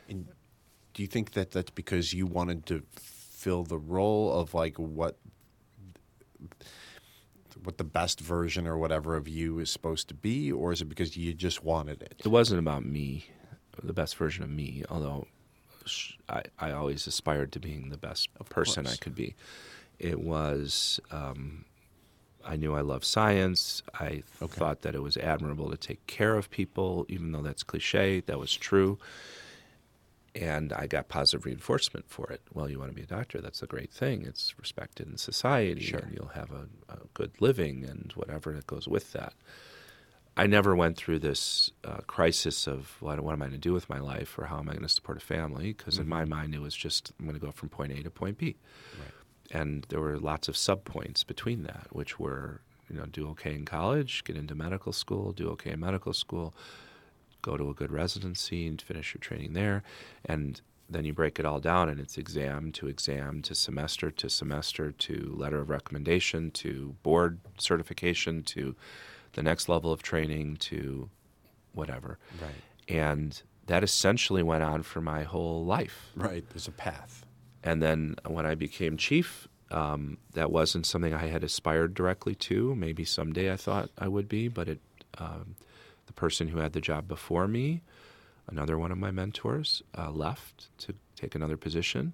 [0.10, 0.28] And
[0.94, 5.18] do you think that that's because you wanted to fill the role of like what
[7.64, 10.86] what the best version or whatever of you is supposed to be, or is it
[10.86, 12.16] because you just wanted it?
[12.24, 13.26] It wasn't about me,
[13.82, 15.28] the best version of me, although
[16.30, 19.36] I, I always aspired to being the best Of person I could be.
[20.00, 21.66] It was, um,
[22.45, 23.84] I knew I loved science.
[23.93, 24.56] I Okay.
[24.58, 28.39] thought that it was admirable to take care of people, even though that's cliche, that
[28.39, 28.98] was true.
[30.36, 32.41] And I got positive reinforcement for it.
[32.54, 34.22] Well, you want to be a doctor, that's a great thing.
[34.24, 36.00] It's respected in society, Sure.
[36.02, 39.34] and you'll have a, a good living and whatever that goes with that.
[40.39, 43.74] I never went through this uh, crisis of what, what am I going to do
[43.74, 45.74] with my life or how am I going to support a family?
[45.74, 48.12] Because in my mind, it was just I'm going to go from point A to
[48.12, 48.56] point B.
[49.00, 49.10] Right.
[49.52, 53.66] And there were lots of subpoints between that, which were, you know, do okay in
[53.66, 56.54] college, get into medical school, do okay in medical school,
[57.41, 59.84] go to a good residency and finish your training there.
[60.26, 64.30] And then you break it all down and it's exam to exam to semester to
[64.30, 68.76] semester to letter of recommendation to board certification to
[69.34, 71.10] the next level of training to
[71.74, 72.18] whatever.
[72.41, 72.95] Right.
[72.95, 76.12] And that essentially went on for my whole life.
[76.16, 76.48] Right.
[76.50, 77.26] There's a path.
[77.68, 82.74] And then when I became chief, um, that wasn't something I had aspired directly to.
[82.76, 84.80] Maybe someday I thought I would be, but it,
[85.18, 85.57] um,
[86.05, 87.82] the person who had the job before me,
[88.47, 92.13] another one of my mentors, uh, left to take another position,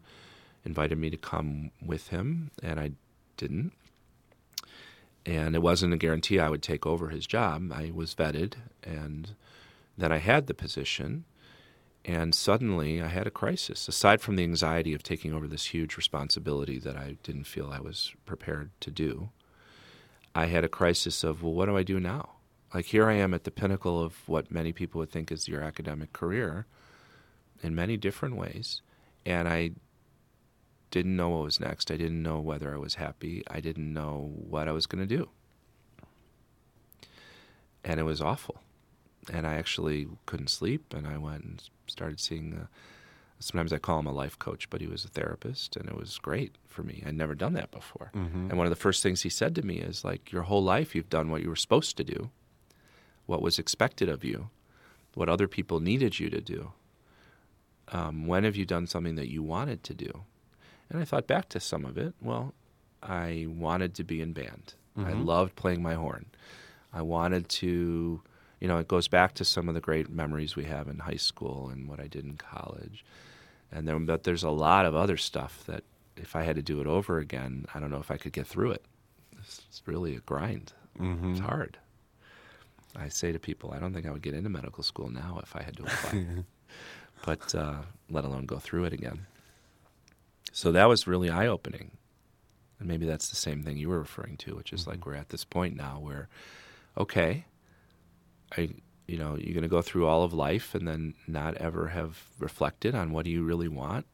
[0.65, 2.93] invited me to come with him, and I
[3.37, 3.73] didn't.
[5.23, 7.71] And it wasn't a guarantee I would take over his job.
[7.71, 9.35] I was vetted, and
[9.99, 11.25] then I had the position.
[12.05, 13.87] And suddenly I had a crisis.
[13.87, 17.79] Aside from the anxiety of taking over this huge responsibility that I didn't feel I
[17.79, 19.29] was prepared to do,
[20.35, 22.31] I had a crisis of, well, what do I do now?
[22.73, 25.61] Like, here I am at the pinnacle of what many people would think is your
[25.61, 26.65] academic career
[27.61, 28.81] in many different ways.
[29.25, 29.71] And I
[30.91, 31.89] didn't know what was next.
[31.89, 33.43] I didn't know whether I was happy.
[33.49, 35.29] I didn't know what I was going to do.
[37.85, 38.59] And it was awful
[39.31, 40.93] and I actually couldn't sleep.
[40.93, 42.53] And I went and started seeing.
[42.53, 42.65] Uh,
[43.39, 46.17] sometimes I call him a life coach, but he was a therapist, and it was
[46.17, 47.03] great for me.
[47.05, 48.09] I'd never done that before.
[48.15, 48.49] Mm-hmm.
[48.49, 50.95] And one of the first things he said to me is like, "Your whole life,
[50.95, 52.29] you've done what you were supposed to do,
[53.25, 54.49] what was expected of you,
[55.13, 56.71] what other people needed you to do,
[57.89, 60.23] um, when have you done something that you wanted to do?
[60.89, 62.13] And I thought back to some of it.
[62.21, 62.53] Well,
[63.01, 64.73] I wanted to be in band.
[64.95, 65.25] I Mhm.
[65.25, 66.27] loved playing my horn.
[66.93, 68.21] I wanted to,
[68.63, 71.17] you know, it goes back to some of the great memories we have in high
[71.17, 73.03] school and what I did in college.
[73.73, 75.83] And then, but there's a lot of other stuff that
[76.15, 78.47] if I had to do it over again, I don't know if I could get
[78.47, 78.85] through it.
[79.37, 80.71] It's, it's really a grind.
[80.97, 81.31] Mm-hmm.
[81.31, 81.77] It's hard.
[82.95, 85.57] I say to people, I don't think I would get into medical school now if
[85.57, 86.25] I had to apply,
[87.25, 89.25] but uh, let alone go through it again.
[90.53, 91.91] So that was really eye opening.
[92.79, 95.29] And maybe that's the same thing you were referring to, which is like we're at
[95.29, 96.29] this point now where,
[96.97, 97.43] okay,
[98.57, 98.69] I,
[99.07, 102.23] you know, you're going to go through all of life and then not ever have
[102.39, 104.05] reflected on what do you really want.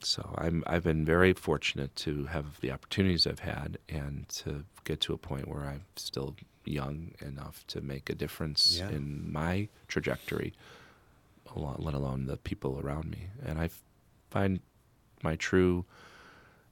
[0.00, 5.00] So I'm I've been very fortunate to have the opportunities I've had and to get
[5.02, 8.90] to a point where I'm still young enough to make a difference Yeah.
[8.90, 10.52] in my trajectory,
[11.54, 13.28] a lot- let alone the people around me.
[13.44, 13.70] And I
[14.30, 14.60] find
[15.22, 15.84] my true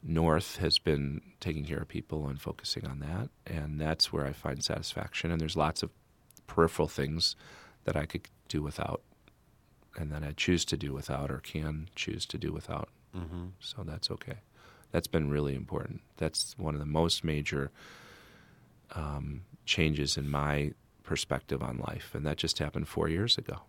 [0.05, 4.33] north has been taking care of people and focusing on that, and that's where I
[4.33, 5.31] find satisfaction.
[5.31, 5.91] And there's lots of
[6.47, 7.35] peripheral things
[7.85, 9.03] that I could do without,
[9.97, 12.91] and that I choose to do without, or can choose to do without.
[13.17, 13.47] Mm-hmm.
[13.61, 14.39] So that's okay.
[14.93, 16.03] That's been really important.
[16.19, 17.71] That's one of the most major
[18.95, 23.61] um, changes in my perspective on life, and that just happened four years ago.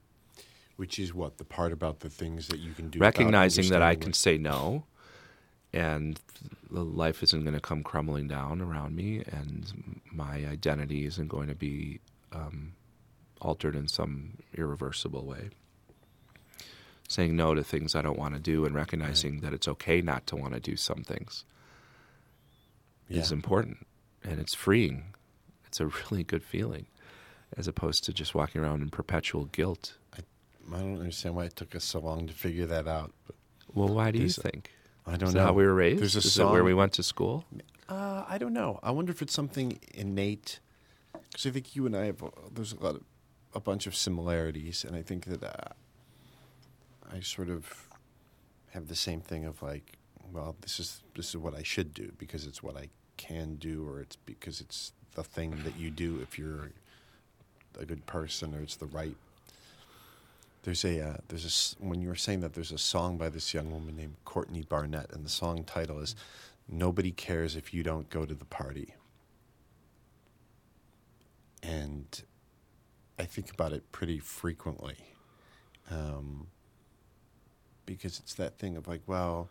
[0.75, 2.99] Which is what the part about the things that you can do.
[2.99, 4.83] Recognizing that I can say no,
[5.75, 6.19] and
[6.71, 11.49] the life isn't going to come crumbling down around me, and my identity isn't going
[11.49, 11.99] to be
[12.31, 12.73] um,
[13.41, 15.49] altered in some irreversible way.
[17.07, 20.25] Saying no to things I don't want to do, and recognizing that it's okay not
[20.27, 21.43] to want to do some things.
[23.07, 23.21] Yeah.
[23.21, 23.85] is important
[24.23, 25.13] and it's freeing.
[25.67, 26.87] It's a really good feeling
[27.55, 29.93] as opposed to just walking around in perpetual guilt.
[30.17, 30.21] I
[30.79, 33.13] don't understand why it took us so long to figure that out.
[33.27, 33.35] But
[33.73, 34.71] Well, why do you think?
[35.07, 35.41] I don't Is know.
[35.41, 36.01] that how we were raised?
[36.01, 36.51] There's a Is song.
[36.51, 37.45] where we went to school?
[37.87, 38.79] Uh, I don't know.
[38.81, 40.59] I wonder if it's something innate.
[41.13, 43.03] Because I think you and I have, there's a lot of,
[43.53, 44.83] a bunch of similarities.
[44.83, 45.73] And I think that uh,
[47.13, 47.87] I sort of
[48.71, 49.97] have the same thing of like,
[50.31, 53.87] well, this is, this is what I should do because it's what I can do
[53.87, 56.71] or it's because it's the thing that you do if you're
[57.79, 59.15] a good person or it's the right.
[60.65, 63.53] There's a, uh, there's a, when you were saying that there's a song by this
[63.53, 66.15] young woman named Courtney Barnett and the song title is
[66.67, 68.95] Nobody Cares If You Don't Go to the Party.
[71.61, 72.23] And
[73.19, 74.95] I think about it pretty frequently.
[75.91, 76.47] Um,
[77.85, 79.49] because it's that thing of like, well,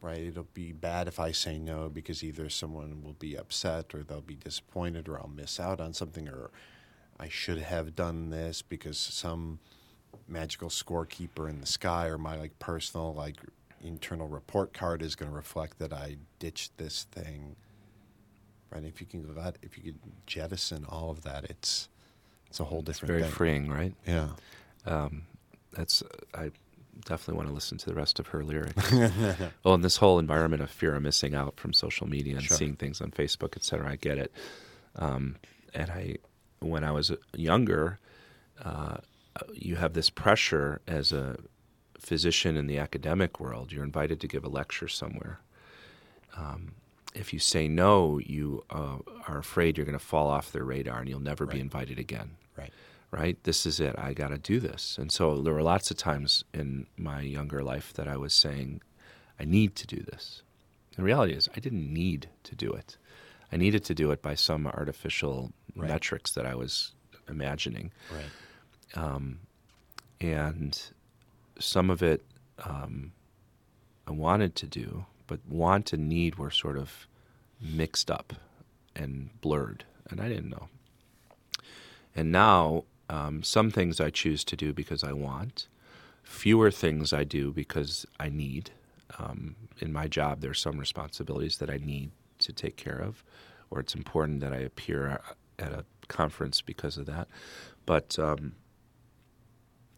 [0.00, 4.02] right, it'll be bad if I say no because either someone will be upset or
[4.02, 6.50] they'll be disappointed or I'll miss out on something or
[7.20, 9.58] I should have done this because some
[10.26, 13.36] magical scorekeeper in the sky or my like personal like
[13.82, 17.56] internal report card is going to reflect that I ditched this thing.
[18.70, 18.84] Right?
[18.84, 21.88] If you can let, if you could jettison all of that, it's
[22.48, 23.30] it's a whole It's different very thing.
[23.32, 23.94] freeing, right?
[24.06, 24.28] Yeah.
[24.86, 25.22] Um,
[25.72, 26.02] that's
[26.34, 26.50] I
[27.04, 28.92] definitely want to listen to the rest of her lyrics.
[29.64, 32.56] well, in this whole environment of fear of missing out from social media and Sure.
[32.56, 34.32] seeing things on Facebook, et cetera, I get it.
[34.96, 35.36] Um,
[35.74, 36.16] and I,
[36.60, 37.98] when I was younger,
[38.62, 38.98] uh,
[39.52, 41.36] you have this pressure as a
[41.98, 43.72] physician in the academic world.
[43.72, 45.40] You're invited to give a lecture somewhere.
[46.36, 46.72] Um,
[47.14, 51.00] if you say no, you uh, are afraid you're going to fall off their radar
[51.00, 52.72] and you'll never be invited again right.
[53.10, 53.44] right?
[53.44, 53.94] This is it.
[53.98, 54.98] I got to do this.
[54.98, 58.82] And so there were lots of times in my younger life that I was saying,
[59.40, 60.42] I need to do this.
[60.96, 62.96] The reality is, I didn't need to do it.
[63.52, 65.88] I needed to do it by some artificial Right.
[65.88, 66.92] metrics that I was
[67.28, 67.92] imagining.
[68.12, 69.00] Right.
[69.04, 69.40] Um,
[70.20, 70.80] and
[71.60, 72.24] some of it
[72.64, 73.12] um,
[74.06, 77.06] I wanted to do, but want and need were sort of
[77.60, 78.32] mixed up
[78.96, 80.68] and blurred, and I didn't know.
[82.16, 85.68] And now, um, some things I choose to do because I want,
[86.24, 88.70] fewer things I do because I need.
[89.18, 93.24] Um, in my job, there are some responsibilities that I need to take care of,
[93.70, 95.20] or it's important that I appear
[95.58, 97.28] at a conference because of that.
[97.86, 98.52] But um,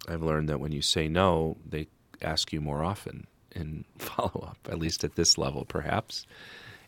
[0.09, 1.89] I've learned that when you say no, they
[2.23, 6.27] ask you more often in follow up, at least at this level, perhaps.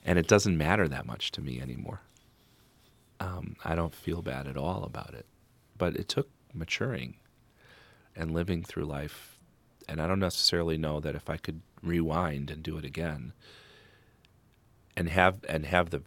[0.04, 2.00] And it doesn't matter that much to me anymore.
[3.20, 5.26] Um, I don't feel bad at all about it.
[5.78, 7.16] But it took maturing
[8.16, 9.38] and living through life.
[9.88, 13.32] And I don't necessarily know that if I could rewind and do it again
[14.96, 16.02] and have and have the,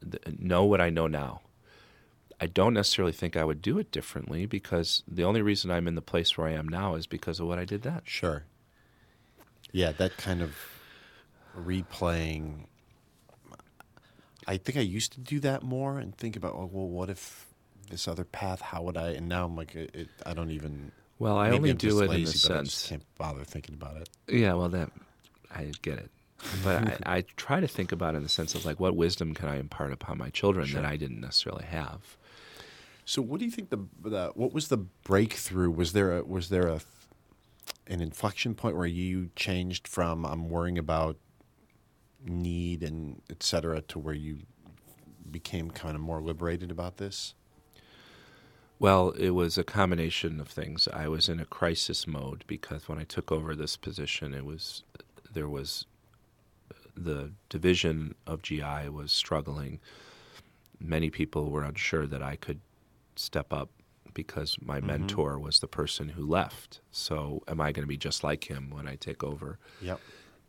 [0.00, 1.42] the know what I know now,
[2.40, 5.94] I don't necessarily think I would do it differently because the only reason I'm in
[5.94, 8.00] the place where I am now is because of what I did then.
[8.04, 8.44] Sure.
[9.72, 10.56] Yeah, that kind of
[11.56, 12.66] replaying.
[14.46, 17.46] I think I used to do that more and think about, oh, well, what if
[17.90, 18.60] this other path?
[18.60, 19.10] How would I?
[19.10, 20.92] And now I'm like, it, it, I don't even.
[21.18, 22.88] Well, I only I'm do it in the lazy, but I just sense.
[22.88, 24.08] can't bother thinking about it.
[24.28, 24.90] Yeah, well, that
[25.54, 26.10] I get it,
[26.62, 29.34] but I, I try to think about it in the sense of like, what wisdom
[29.34, 32.16] can I impart upon my children that I didn't necessarily have?
[33.04, 35.70] So, what do you think the, the what was the breakthrough?
[35.70, 36.80] Was there a was there a
[37.86, 41.16] an inflection point where you changed from I'm worrying about
[42.22, 44.40] need and et cetera to where you
[45.30, 47.34] became kind of more liberated about this?
[48.78, 50.86] Well, it was a combination of things.
[50.92, 54.84] I was in a crisis mode because when I took over this position, it was
[55.32, 55.86] there was
[57.04, 59.80] the division of GI was struggling.
[60.80, 62.60] Many people were unsure that I could
[63.16, 63.70] step up
[64.14, 66.80] because my mentor was the person who left.
[66.90, 69.58] So, am I going to be just like him when I take over?
[69.80, 70.00] Yep.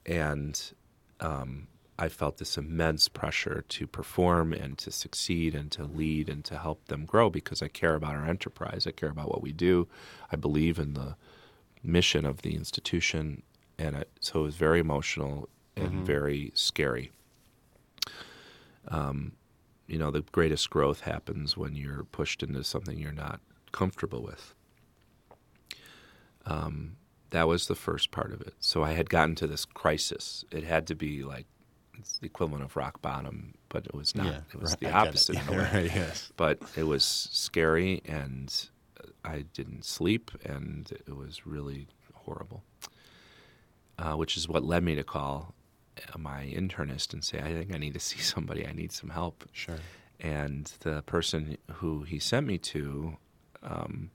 [0.06, 0.74] and
[1.20, 1.68] um,
[1.98, 6.58] I felt this immense pressure to perform and to succeed and to lead and to
[6.58, 8.88] help them grow because I care about our enterprise.
[8.88, 9.88] I care about what we do.
[10.32, 11.18] I believe in the
[11.84, 13.44] mission of the institution,
[13.78, 15.50] and I, so it was very emotional
[15.80, 17.12] and very scary.
[18.88, 19.34] Um,
[19.88, 23.40] you know, the greatest growth happens when you're pushed into something you're not
[23.72, 24.54] comfortable with.
[26.46, 26.98] Um,
[27.32, 28.54] that was the first part of it.
[28.60, 30.44] So I had gotten to this crisis.
[30.52, 31.46] It had to be like
[31.98, 34.26] it's the equivalent of rock bottom, but it was not.
[34.28, 35.08] Yeah, it was right, the I get it.
[35.10, 35.36] opposite.
[35.36, 35.70] in a Yeah, way.
[35.84, 36.32] right, yes.
[36.38, 38.70] But it was scary, and
[39.26, 42.64] I didn't sleep, and it was really horrible.
[43.98, 45.59] Uh, which is what led me to call uh,
[46.18, 48.66] my internist and say, "I think I need to see somebody.
[48.68, 49.78] I need some help." Sure.
[50.20, 53.16] and the person who he sent me to
[53.64, 54.12] um,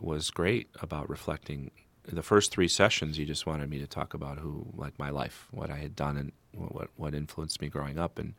[0.00, 1.70] was great about reflecting.
[2.04, 5.46] The first three sessions, he just wanted me to talk about who, like my life,
[5.50, 8.34] what I had done, and what what influenced me growing up, and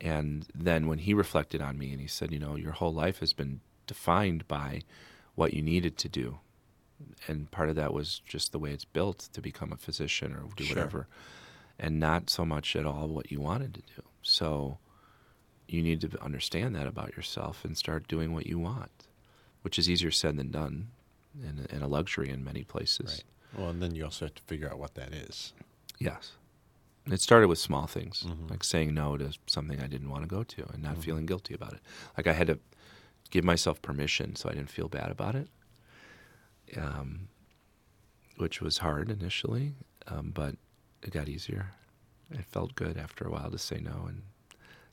[0.00, 3.18] and then when he reflected on me and he said, you know, your whole life
[3.18, 4.82] has been defined by
[5.34, 6.38] what you needed to do,
[7.26, 10.44] and part of that was just the way it's built to become a physician or
[10.56, 10.76] do Sure.
[10.76, 11.08] whatever,
[11.78, 14.02] and not so much at all what you wanted to do.
[14.22, 14.78] So
[15.68, 19.06] you need to understand that about yourself and start doing what you want,
[19.62, 20.88] which is easier said than done,
[21.46, 23.22] and, and a luxury in many places.
[23.54, 23.60] Right.
[23.60, 25.52] Well, and then you also have to figure out what that is.
[25.98, 26.32] Yes.
[27.06, 28.50] It started with small things, Mhm.
[28.50, 31.54] like saying no to something I didn't want to go to and not feeling guilty
[31.54, 31.80] about it.
[32.16, 32.58] Like I had to
[33.30, 35.48] give myself permission so I didn't feel bad about it,
[36.76, 37.28] um,
[38.36, 39.74] which was hard initially,
[40.06, 40.56] um, but
[41.02, 41.70] it got easier.
[42.30, 44.22] It felt good after a while to say no and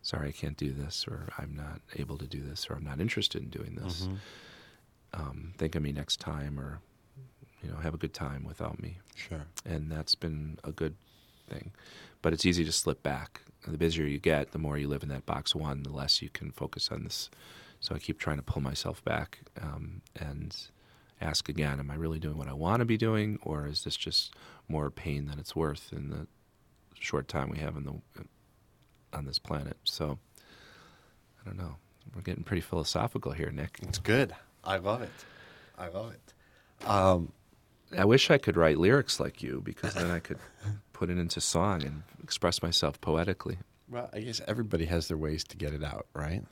[0.02, 3.00] sorry, I can't do this, or I'm not able to do this, or I'm not
[3.02, 4.04] interested in doing this.
[4.04, 4.18] Mhm.
[5.14, 6.80] Um, think of me next time, or
[7.64, 9.46] you know, have a good time without me Sure.
[9.66, 10.96] and that's been a good
[11.50, 11.72] thing.
[12.22, 13.42] But it's easy to slip back.
[13.68, 16.30] The busier you get, the more you live in that box one, the less you
[16.30, 17.32] can focus on this.
[17.80, 20.56] So I keep trying to pull myself back um, and
[21.26, 23.96] ask again: Am I really doing what I want to be doing, or is this
[23.98, 24.34] just
[24.68, 26.28] more pain than it's worth in the
[26.94, 28.26] short time we have in the
[29.14, 29.78] on this planet?
[29.84, 30.20] So
[31.42, 31.76] I don't know.
[32.16, 33.80] We're getting pretty philosophical here, Nick.
[33.82, 34.34] It's good.
[34.64, 35.12] I love it.
[35.78, 36.88] I love it.
[36.88, 37.32] Um,
[37.98, 40.40] I wish I could write lyrics like you because then I could
[40.94, 43.58] put it into song and express myself poetically.
[43.90, 46.44] well, I guess everybody has their ways to get it out, right?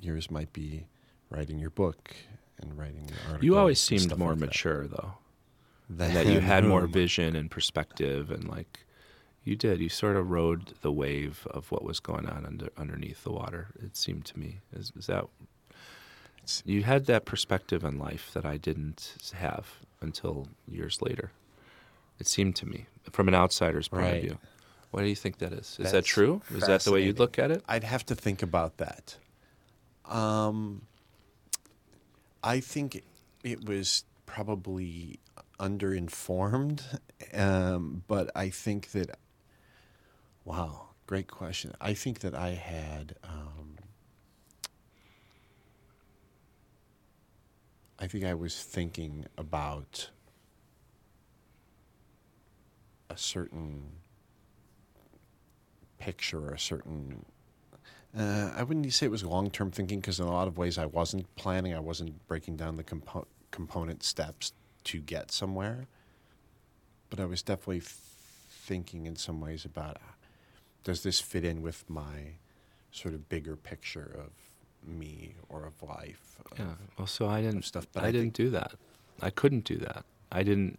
[0.00, 0.86] Yours might be
[1.30, 2.14] writing your book
[2.60, 3.44] and writing the article.
[3.44, 4.46] You always seemed more like that.
[4.46, 5.14] mature, though,
[5.90, 8.80] Than and that you had more vision and perspective, and like
[9.44, 13.24] you did, you sort of rode the wave of what was going on under, underneath
[13.24, 13.68] the water.
[13.82, 15.26] It seemed to me is, is that
[16.64, 19.66] you had that perspective on life that I didn't have
[20.00, 21.30] until years later.
[22.18, 24.14] It seemed to me, from an outsider's point Right.
[24.16, 24.38] of view.
[24.92, 25.76] What do you think that is?
[25.80, 26.40] Is that true?
[26.54, 27.64] Is that the way you'd look at it?
[27.68, 29.16] I'd have to think about that.
[30.04, 30.82] Um,
[32.46, 33.02] I think
[33.42, 35.18] it was probably
[35.58, 36.82] underinformed,
[37.32, 39.18] um, but I think that,
[40.44, 41.72] wow, great question.
[41.80, 43.76] I think that I had, um,
[47.98, 50.10] I think I was thinking about
[53.08, 53.84] a certain
[55.98, 57.24] picture or a certain
[58.16, 60.78] uh, I wouldn't say it was long term thinking because in a lot of ways
[60.78, 61.74] I wasn't planning.
[61.74, 64.52] I wasn't breaking down the compo- component steps
[64.84, 65.86] to get somewhere.
[67.10, 70.12] But I was definitely thinking in some ways about uh,
[70.84, 72.36] does this fit in with my
[72.92, 74.30] sort of bigger picture of
[74.88, 76.36] me or of life.
[76.50, 76.74] Of, Yeah.
[76.98, 77.64] Well, so I didn't.
[77.64, 78.72] stuff, but I, I didn't do that.
[79.20, 80.04] I couldn't do that.
[80.30, 80.78] I didn't.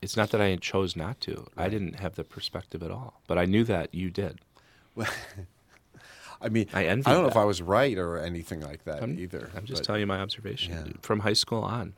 [0.00, 1.46] It's not that I chose not to.
[1.56, 3.22] I didn't have the perspective at all.
[3.26, 4.40] But I knew that you did.
[6.40, 7.36] I mean, I envy I don't know if.
[7.36, 9.50] I was right or anything like that I'm, either.
[9.56, 10.92] I'm just but- telling you my observation Yeah.
[11.02, 11.94] from high school on.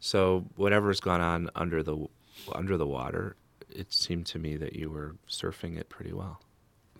[0.00, 2.06] So whatever's gone on under the
[2.52, 3.36] under the water,
[3.70, 6.40] it seemed to me that you were surfing it pretty well.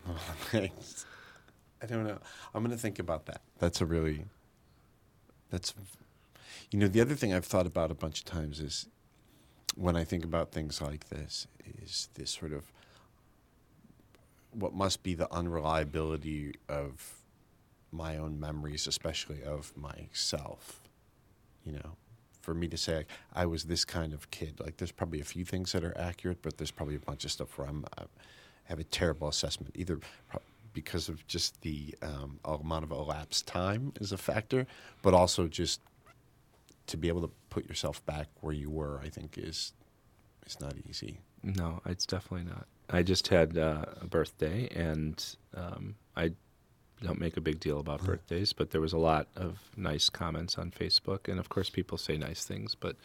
[0.08, 0.16] Oh,
[0.50, 1.06] thanks.
[1.80, 2.18] I don't know.
[2.54, 3.40] I'm going to think about that.
[3.60, 4.24] That's a really.
[5.50, 5.74] That's.
[6.72, 8.88] You know, the other thing I've thought about a bunch of times is
[9.76, 11.46] when I think about things like this,
[11.82, 12.72] is this sort of
[14.52, 17.14] what must be the unreliability of
[17.90, 20.80] my own memories, especially of myself.
[21.64, 21.96] You know,
[22.40, 25.24] for me to say like, I was this kind of kid, like there's probably a
[25.24, 28.04] few things that are accurate, but there's probably a bunch of stuff where I'm I
[28.64, 30.00] have a terrible assessment, either
[30.72, 34.66] because of just the um, amount of elapsed time is a factor,
[35.02, 35.80] but also just
[36.86, 39.72] to be able to put yourself back where you were, I think is
[40.46, 41.20] is not easy.
[41.42, 42.66] No, it's definitely not.
[42.92, 45.24] I just had uh, a birthday, and
[45.56, 46.32] um, I
[47.02, 50.58] don't make a big deal about birthdays, but there was a lot of nice comments
[50.58, 52.74] on Facebook, and of course, people say nice things.
[52.74, 52.96] But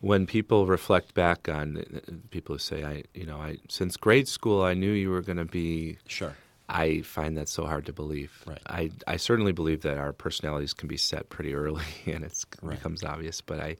[0.00, 4.28] when people reflect back on uh, people who say, "I, you know, I since grade
[4.28, 6.34] school, I knew you were going to be," Sure.
[6.68, 8.42] I find that so hard to believe.
[8.46, 8.58] Right.
[8.66, 12.76] I, I certainly believe that our personalities can be set pretty early, and it Right.
[12.78, 13.40] becomes obvious.
[13.40, 13.76] But I,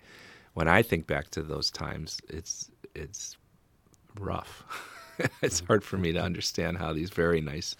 [0.53, 3.37] when I think back to those times, it's it's
[4.19, 4.65] rough.
[5.43, 7.77] it's hard for me to understand how these very nice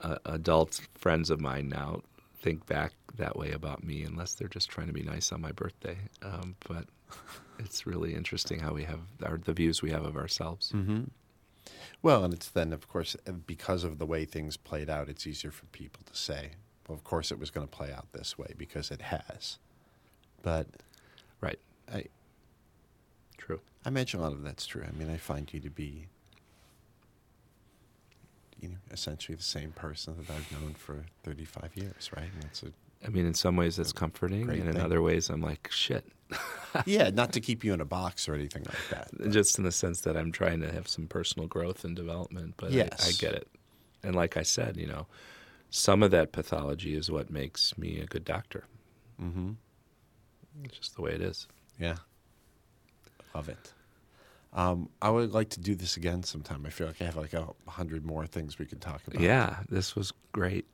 [0.00, 2.02] uh, adult friends of mine now
[2.40, 5.52] think back that way about me, unless they're just trying to be nice on my
[5.52, 5.96] birthday.
[6.22, 6.84] Um, but
[7.58, 10.72] it's really interesting how we have our, the views we have of ourselves.
[10.72, 11.04] Mm-hmm.
[12.02, 15.26] Well, and it's then, of course, uh, because of the way things played out, it's
[15.26, 16.50] easier for people to say,
[16.86, 19.58] well, of course it was going to play out this way because it has.
[20.42, 20.68] But
[21.40, 21.58] Right.
[21.92, 22.04] I,
[23.38, 23.60] True.
[23.84, 24.84] I imagine a lot of that's true.
[24.86, 26.08] I mean, I find you to be,
[28.60, 32.30] you know, essentially the same person that I've known for 35 years, right?
[32.32, 32.72] And that's a,
[33.04, 34.80] I mean, in some ways that's comforting, and in thing.
[34.82, 36.04] other ways I'm like, shit.
[36.86, 39.08] yeah, not to keep you in a box or anything like that.
[39.12, 42.54] but- Just in the sense that I'm trying to have some personal growth and development,
[42.56, 43.46] but I, I get it.
[44.02, 45.06] And like I said, you know,
[45.70, 48.64] some of that pathology is what makes me a good doctor.
[49.22, 49.52] mm-hmm.
[50.64, 51.46] It's just the way it is.
[51.78, 51.96] Yeah.
[53.36, 53.74] Love it.
[54.54, 56.64] Um, I would like to do this again sometime.
[56.64, 59.20] I feel like I have like a hundred more things we could talk about.
[59.20, 60.64] Yeah, this was great.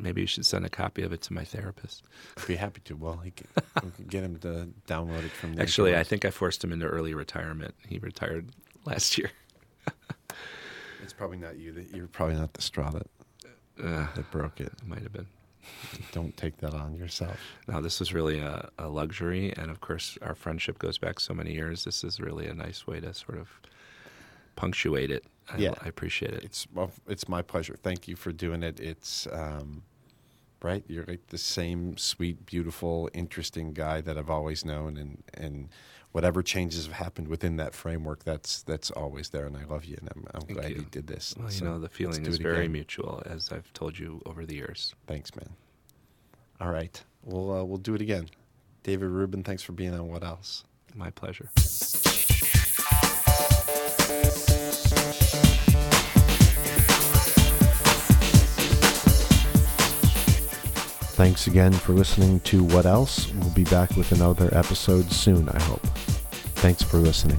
[0.00, 2.04] Maybe you should send a copy of it to my therapist.
[2.38, 2.96] I'd be happy to.
[2.96, 3.46] Well, he can,
[3.84, 6.72] we can get him to download it from the Actually, I think I forced him
[6.72, 7.74] into early retirement.
[7.86, 8.48] He retired
[8.86, 9.30] last year.
[11.02, 11.72] it's probably not you.
[11.72, 13.06] That you're probably not the straw that,
[13.78, 14.68] Uh, that broke it.
[14.68, 15.26] it might have been.
[16.12, 17.38] Don't take that on yourself.
[17.68, 21.34] No, this is really a, a luxury, and of course, our friendship goes back so
[21.34, 21.84] many years.
[21.84, 23.48] This is really a nice way to sort of
[24.56, 25.24] punctuate it.
[25.50, 25.74] I, Yeah.
[25.82, 26.44] I appreciate it.
[26.44, 27.76] It's well, it's my pleasure.
[27.82, 28.80] Thank you for doing it.
[28.80, 29.82] It's um,
[30.62, 30.84] right.
[30.88, 35.68] You're like the same sweet, beautiful, interesting guy that I've always known, and and
[36.12, 39.96] whatever changes have happened within that framework, that's that's always there, and I love you,
[40.00, 40.76] and I'm, I'm glad you.
[40.76, 40.86] you.
[40.90, 41.34] did this.
[41.36, 42.72] Well, you So know, the feeling is very again.
[42.72, 44.94] mutual, as I've told you over the years.
[45.06, 45.48] Thanks, man.
[46.60, 48.28] All right, we'll uh, we'll do it again.
[48.84, 50.08] David Rubin, thanks for being on.
[50.08, 50.64] What else?
[50.94, 51.48] My pleasure.
[61.22, 63.32] Thanks again for listening to What Else.
[63.34, 65.86] We'll be back with another episode soon, I hope.
[66.56, 67.38] Thanks for listening.